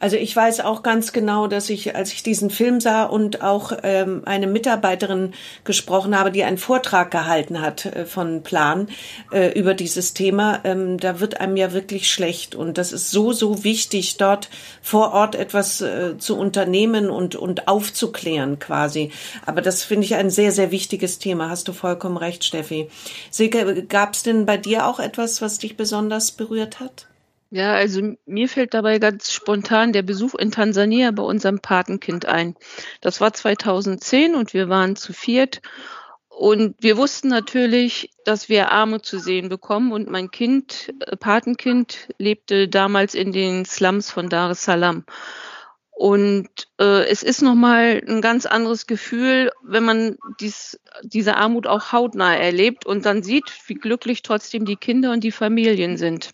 Also 0.01 0.17
ich 0.17 0.35
weiß 0.35 0.61
auch 0.61 0.83
ganz 0.83 1.13
genau, 1.13 1.47
dass 1.47 1.69
ich, 1.69 1.95
als 1.95 2.15
ich 2.15 2.23
diesen 2.23 2.49
Film 2.49 2.81
sah 2.81 3.05
und 3.05 3.43
auch 3.43 3.73
ähm, 3.83 4.23
eine 4.25 4.47
Mitarbeiterin 4.47 5.35
gesprochen 5.65 6.19
habe, 6.19 6.33
die 6.33 6.43
einen 6.43 6.57
Vortrag 6.57 7.11
gehalten 7.11 7.61
hat 7.61 7.85
äh, 7.85 8.07
von 8.07 8.43
Plan 8.43 8.89
äh, 9.31 9.53
über 9.59 9.75
dieses 9.75 10.15
Thema, 10.15 10.61
ähm, 10.65 10.97
da 10.97 11.21
wird 11.21 11.39
einem 11.43 11.59
ja 11.59 11.75
wirklich 11.75 12.11
schlecht. 12.11 12.55
Und 12.55 12.79
das 12.79 12.93
ist 12.93 13.11
so, 13.11 13.33
so 13.33 13.63
wichtig, 13.63 14.17
dort 14.17 14.49
vor 14.81 15.13
Ort 15.13 15.35
etwas 15.35 15.83
äh, 15.83 16.17
zu 16.17 16.39
unternehmen 16.39 17.11
und, 17.11 17.37
und 17.37 17.69
aufzuklären 17.69 18.59
quasi. 18.59 19.13
Aber 19.45 19.61
das 19.61 19.85
finde 19.85 20.07
ich 20.07 20.15
ein 20.15 20.31
sehr, 20.31 20.51
sehr 20.51 20.71
wichtiges 20.71 21.19
Thema. 21.19 21.51
Hast 21.51 21.69
du 21.69 21.75
vollkommen 21.75 22.17
recht, 22.17 22.45
Steffi. 22.45 22.89
Silke, 23.31 23.85
gab 23.85 24.15
es 24.15 24.23
denn 24.23 24.47
bei 24.47 24.57
dir 24.57 24.87
auch 24.87 24.99
etwas, 24.99 25.43
was 25.43 25.59
dich 25.59 25.77
besonders 25.77 26.31
berührt 26.31 26.81
hat? 26.81 27.10
Ja, 27.53 27.75
also 27.75 28.01
mir 28.27 28.49
fällt 28.49 28.75
dabei 28.75 29.01
ganz 29.01 29.33
spontan 29.33 29.93
der 29.93 30.03
Besuch 30.03 30.37
in 30.37 30.53
Tansania 30.53 31.11
bei 31.11 31.25
unserem 31.25 31.59
Patenkind 31.59 32.27
ein. 32.27 32.55
Das 33.01 33.21
war 33.21 33.33
2010 33.33 34.37
und 34.37 34.55
wir 34.55 34.69
waren 34.69 34.95
zu 34.95 35.13
viert. 35.13 35.61
Und 36.29 36.77
wir 36.81 36.97
wussten 36.97 37.27
natürlich, 37.27 38.11
dass 38.25 38.49
wir 38.49 38.71
Armut 38.71 39.05
zu 39.05 39.19
sehen 39.19 39.49
bekommen. 39.49 39.91
Und 39.91 40.09
mein 40.09 40.31
Kind, 40.31 40.95
äh, 41.01 41.17
Patenkind, 41.17 42.09
lebte 42.19 42.69
damals 42.69 43.15
in 43.17 43.33
den 43.33 43.65
Slums 43.65 44.13
von 44.13 44.29
Dar 44.29 44.51
es 44.51 44.65
Salaam. 44.65 45.05
Und 45.91 46.49
äh, 46.81 47.05
es 47.09 47.25
ist 47.25 47.43
nochmal 47.43 48.01
ein 48.07 48.23
ganz 48.23 48.47
anderes 48.47 48.87
Gefühl, 48.87 49.51
wenn 49.63 49.85
man 49.85 50.17
dies, 50.41 50.81
diese 51.03 51.37
Armut 51.37 51.67
auch 51.67 51.93
hautnah 51.93 52.37
erlebt 52.37 52.87
und 52.87 53.05
dann 53.05 53.23
sieht, 53.23 53.53
wie 53.67 53.75
glücklich 53.75 54.23
trotzdem 54.23 54.65
die 54.65 54.77
Kinder 54.77 55.13
und 55.13 55.25
die 55.25 55.33
Familien 55.33 55.99
sind 55.99 56.31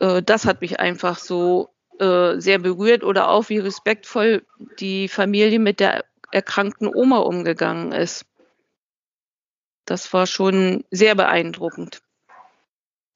äh, 0.00 0.22
das 0.22 0.44
hat 0.46 0.60
mich 0.60 0.80
einfach 0.80 1.18
so 1.18 1.70
äh, 1.98 2.38
sehr 2.38 2.58
berührt 2.58 3.04
oder 3.04 3.28
auch 3.28 3.48
wie 3.48 3.58
respektvoll 3.58 4.44
die 4.78 5.08
Familie 5.08 5.58
mit 5.58 5.80
der 5.80 6.04
erkrankten 6.32 6.88
Oma 6.92 7.18
umgegangen 7.18 7.92
ist. 7.92 8.24
Das 9.84 10.12
war 10.12 10.26
schon 10.26 10.84
sehr 10.90 11.14
beeindruckend. 11.14 12.02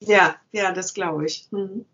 Ja, 0.00 0.36
ja, 0.52 0.72
das 0.72 0.94
glaube 0.94 1.26
ich. 1.26 1.48
Mhm 1.50 1.86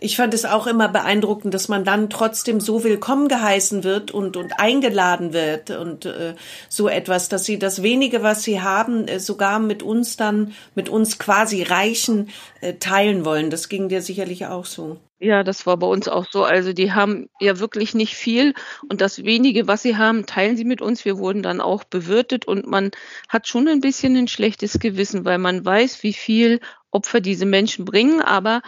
ich 0.00 0.16
fand 0.16 0.32
es 0.32 0.44
auch 0.44 0.66
immer 0.66 0.88
beeindruckend, 0.88 1.52
dass 1.52 1.68
man 1.68 1.84
dann 1.84 2.08
trotzdem 2.08 2.60
so 2.60 2.84
willkommen 2.84 3.28
geheißen 3.28 3.82
wird 3.82 4.12
und, 4.12 4.36
und 4.36 4.52
eingeladen 4.58 5.32
wird 5.32 5.70
und 5.70 6.06
äh, 6.06 6.34
so 6.68 6.88
etwas, 6.88 7.28
dass 7.28 7.44
sie 7.44 7.58
das 7.58 7.82
wenige, 7.82 8.22
was 8.22 8.44
sie 8.44 8.60
haben, 8.60 9.08
äh, 9.08 9.18
sogar 9.18 9.58
mit 9.58 9.82
uns 9.82 10.16
dann, 10.16 10.54
mit 10.74 10.88
uns 10.88 11.18
quasi 11.18 11.64
Reichen 11.64 12.30
äh, 12.60 12.74
teilen 12.74 13.24
wollen. 13.24 13.50
Das 13.50 13.68
ging 13.68 13.88
dir 13.88 14.00
sicherlich 14.00 14.46
auch 14.46 14.64
so. 14.64 14.98
Ja, 15.20 15.42
das 15.42 15.66
war 15.66 15.76
bei 15.76 15.88
uns 15.88 16.06
auch 16.06 16.26
so. 16.30 16.44
Also 16.44 16.72
die 16.72 16.92
haben 16.92 17.28
ja 17.40 17.58
wirklich 17.58 17.92
nicht 17.92 18.14
viel 18.14 18.54
und 18.88 19.00
das 19.00 19.24
wenige, 19.24 19.66
was 19.66 19.82
sie 19.82 19.96
haben, 19.96 20.26
teilen 20.26 20.56
sie 20.56 20.64
mit 20.64 20.80
uns. 20.80 21.04
Wir 21.04 21.18
wurden 21.18 21.42
dann 21.42 21.60
auch 21.60 21.82
bewirtet 21.82 22.46
und 22.46 22.68
man 22.68 22.92
hat 23.28 23.48
schon 23.48 23.66
ein 23.66 23.80
bisschen 23.80 24.16
ein 24.16 24.28
schlechtes 24.28 24.78
Gewissen, 24.78 25.24
weil 25.24 25.38
man 25.38 25.64
weiß, 25.64 26.04
wie 26.04 26.12
viel 26.12 26.60
Opfer 26.92 27.20
diese 27.20 27.46
Menschen 27.46 27.84
bringen, 27.84 28.20
aber 28.20 28.62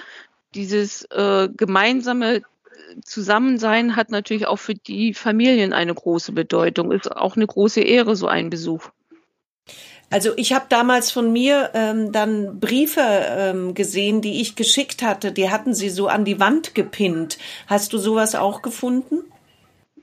dieses 0.55 1.05
äh, 1.11 1.49
gemeinsame 1.57 2.43
Zusammensein 3.05 3.97
hat 3.97 4.11
natürlich 4.11 4.47
auch 4.47 4.59
für 4.59 4.75
die 4.75 5.15
Familien 5.15 5.73
eine 5.73 5.95
große 5.95 6.33
Bedeutung, 6.33 6.93
ist 6.93 7.11
auch 7.11 7.37
eine 7.37 7.47
große 7.47 7.81
Ehre, 7.81 8.17
so 8.17 8.27
ein 8.27 8.51
Besuch. 8.51 8.91
Also 10.13 10.33
ich 10.37 10.53
habe 10.53 10.67
damals 10.69 11.13
von 11.13 11.33
mir 11.33 11.71
ähm, 11.73 12.11
dann 12.11 12.59
Briefe 12.59 13.01
ähm, 13.01 13.75
gesehen, 13.75 14.21
die 14.21 14.41
ich 14.41 14.57
geschickt 14.57 15.03
hatte. 15.03 15.31
Die 15.31 15.51
hatten 15.51 15.73
sie 15.73 15.89
so 15.89 16.09
an 16.09 16.25
die 16.25 16.41
Wand 16.41 16.75
gepinnt. 16.75 17.39
Hast 17.69 17.93
du 17.93 17.99
sowas 17.99 18.35
auch 18.35 18.61
gefunden? 18.61 19.23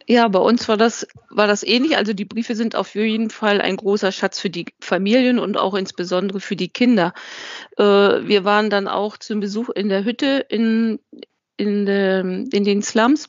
Ja, 0.09 0.29
bei 0.29 0.39
uns 0.39 0.69
war 0.69 0.77
das, 0.77 1.05
war 1.29 1.47
das 1.47 1.63
ähnlich. 1.63 1.97
Also 1.97 2.13
die 2.13 2.23
Briefe 2.23 2.55
sind 2.55 2.77
auf 2.77 2.95
jeden 2.95 3.29
Fall 3.29 3.59
ein 3.59 3.75
großer 3.75 4.13
Schatz 4.13 4.39
für 4.39 4.49
die 4.49 4.67
Familien 4.79 5.37
und 5.37 5.57
auch 5.57 5.73
insbesondere 5.73 6.39
für 6.39 6.55
die 6.55 6.69
Kinder. 6.69 7.13
Äh, 7.77 7.83
wir 7.83 8.45
waren 8.45 8.69
dann 8.69 8.87
auch 8.87 9.17
zum 9.17 9.41
Besuch 9.41 9.69
in 9.69 9.89
der 9.89 10.05
Hütte 10.05 10.45
in, 10.47 10.99
in, 11.57 11.85
de, 11.85 12.21
in 12.21 12.63
den 12.63 12.81
Slums 12.81 13.27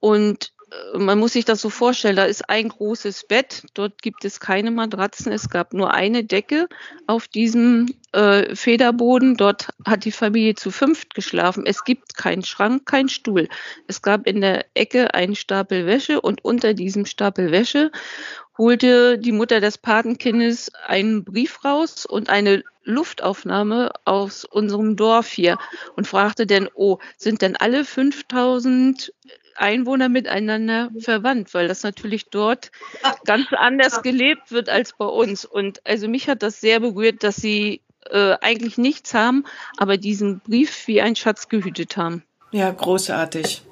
und 0.00 0.54
man 0.94 1.18
muss 1.18 1.32
sich 1.32 1.44
das 1.44 1.60
so 1.60 1.70
vorstellen, 1.70 2.16
da 2.16 2.24
ist 2.24 2.48
ein 2.48 2.68
großes 2.68 3.26
Bett, 3.26 3.64
dort 3.74 4.02
gibt 4.02 4.24
es 4.24 4.40
keine 4.40 4.70
Matratzen, 4.70 5.32
es 5.32 5.48
gab 5.48 5.72
nur 5.72 5.94
eine 5.94 6.24
Decke 6.24 6.68
auf 7.06 7.28
diesem 7.28 7.94
äh, 8.12 8.54
Federboden, 8.54 9.36
dort 9.36 9.68
hat 9.86 10.04
die 10.04 10.12
Familie 10.12 10.54
zu 10.54 10.70
fünft 10.70 11.14
geschlafen. 11.14 11.64
Es 11.66 11.84
gibt 11.84 12.16
keinen 12.16 12.42
Schrank, 12.42 12.86
keinen 12.86 13.08
Stuhl. 13.08 13.48
Es 13.86 14.02
gab 14.02 14.26
in 14.26 14.40
der 14.40 14.66
Ecke 14.74 15.14
einen 15.14 15.36
Stapel 15.36 15.86
Wäsche 15.86 16.20
und 16.20 16.44
unter 16.44 16.74
diesem 16.74 17.06
Stapel 17.06 17.50
Wäsche 17.50 17.90
holte 18.56 19.18
die 19.18 19.32
Mutter 19.32 19.60
des 19.60 19.78
Patenkindes 19.78 20.72
einen 20.86 21.24
Brief 21.24 21.64
raus 21.64 22.04
und 22.06 22.28
eine 22.28 22.64
Luftaufnahme 22.82 23.92
aus 24.04 24.44
unserem 24.44 24.96
Dorf 24.96 25.28
hier 25.28 25.58
und 25.94 26.06
fragte 26.06 26.46
denn, 26.46 26.68
oh, 26.74 26.98
sind 27.16 27.42
denn 27.42 27.54
alle 27.54 27.84
5000 27.84 29.12
Einwohner 29.58 30.08
miteinander 30.08 30.90
verwandt, 30.98 31.54
weil 31.54 31.68
das 31.68 31.82
natürlich 31.82 32.26
dort 32.26 32.70
ganz 33.24 33.46
anders 33.52 34.02
gelebt 34.02 34.50
wird 34.50 34.68
als 34.68 34.94
bei 34.96 35.06
uns. 35.06 35.44
Und 35.44 35.80
also 35.86 36.08
mich 36.08 36.28
hat 36.28 36.42
das 36.42 36.60
sehr 36.60 36.80
berührt, 36.80 37.22
dass 37.22 37.36
sie 37.36 37.82
äh, 38.10 38.36
eigentlich 38.40 38.78
nichts 38.78 39.14
haben, 39.14 39.44
aber 39.76 39.96
diesen 39.96 40.40
Brief 40.40 40.86
wie 40.86 41.00
ein 41.00 41.16
Schatz 41.16 41.48
gehütet 41.48 41.96
haben. 41.96 42.22
Ja, 42.50 42.70
großartig. 42.70 43.62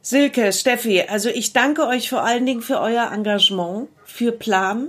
Silke, 0.00 0.52
Steffi, 0.52 1.02
also 1.02 1.28
ich 1.28 1.52
danke 1.52 1.86
euch 1.86 2.08
vor 2.08 2.22
allen 2.22 2.46
Dingen 2.46 2.62
für 2.62 2.80
euer 2.80 3.10
Engagement, 3.12 3.88
für 4.04 4.30
Plan, 4.30 4.88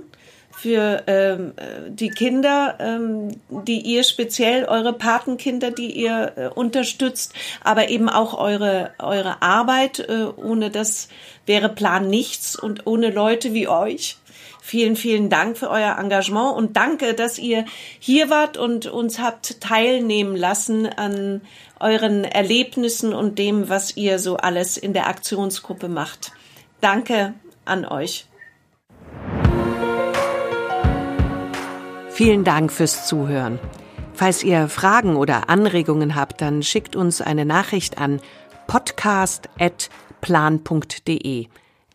für 0.58 1.04
ähm, 1.06 1.52
die 1.88 2.10
Kinder, 2.10 2.76
ähm, 2.80 3.40
die 3.48 3.80
ihr 3.80 4.02
speziell, 4.02 4.64
eure 4.64 4.92
Patenkinder, 4.92 5.70
die 5.70 5.92
ihr 5.92 6.32
äh, 6.34 6.46
unterstützt, 6.48 7.32
aber 7.62 7.90
eben 7.90 8.08
auch 8.08 8.36
eure, 8.36 8.90
eure 8.98 9.40
Arbeit. 9.40 10.00
Äh, 10.00 10.24
ohne 10.36 10.70
das 10.70 11.08
wäre 11.46 11.68
Plan 11.68 12.08
nichts 12.08 12.56
und 12.58 12.88
ohne 12.88 13.10
Leute 13.10 13.54
wie 13.54 13.68
euch. 13.68 14.16
Vielen, 14.60 14.96
vielen 14.96 15.30
Dank 15.30 15.56
für 15.56 15.70
euer 15.70 15.96
Engagement 15.96 16.56
und 16.56 16.76
danke, 16.76 17.14
dass 17.14 17.38
ihr 17.38 17.64
hier 18.00 18.28
wart 18.28 18.56
und 18.56 18.86
uns 18.86 19.20
habt 19.20 19.60
teilnehmen 19.60 20.34
lassen 20.34 20.86
an 20.86 21.40
euren 21.78 22.24
Erlebnissen 22.24 23.14
und 23.14 23.38
dem, 23.38 23.68
was 23.68 23.96
ihr 23.96 24.18
so 24.18 24.36
alles 24.36 24.76
in 24.76 24.92
der 24.92 25.06
Aktionsgruppe 25.06 25.88
macht. 25.88 26.32
Danke 26.80 27.34
an 27.64 27.84
euch. 27.84 28.27
Vielen 32.18 32.42
Dank 32.42 32.72
fürs 32.72 33.06
Zuhören. 33.06 33.60
Falls 34.12 34.42
ihr 34.42 34.68
Fragen 34.68 35.14
oder 35.14 35.48
Anregungen 35.48 36.16
habt, 36.16 36.40
dann 36.40 36.64
schickt 36.64 36.96
uns 36.96 37.20
eine 37.20 37.44
Nachricht 37.44 37.98
an 37.98 38.20
podcast.plan.de. 38.66 41.46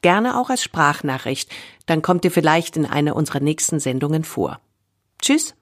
Gerne 0.01 0.39
auch 0.39 0.49
als 0.49 0.63
Sprachnachricht, 0.63 1.51
dann 1.88 2.01
kommt 2.01 2.23
ihr 2.23 2.31
vielleicht 2.31 2.77
in 2.77 2.86
einer 2.86 3.17
unserer 3.17 3.41
nächsten 3.41 3.81
Sendungen 3.81 4.23
vor. 4.23 4.62
Tschüss. 5.21 5.55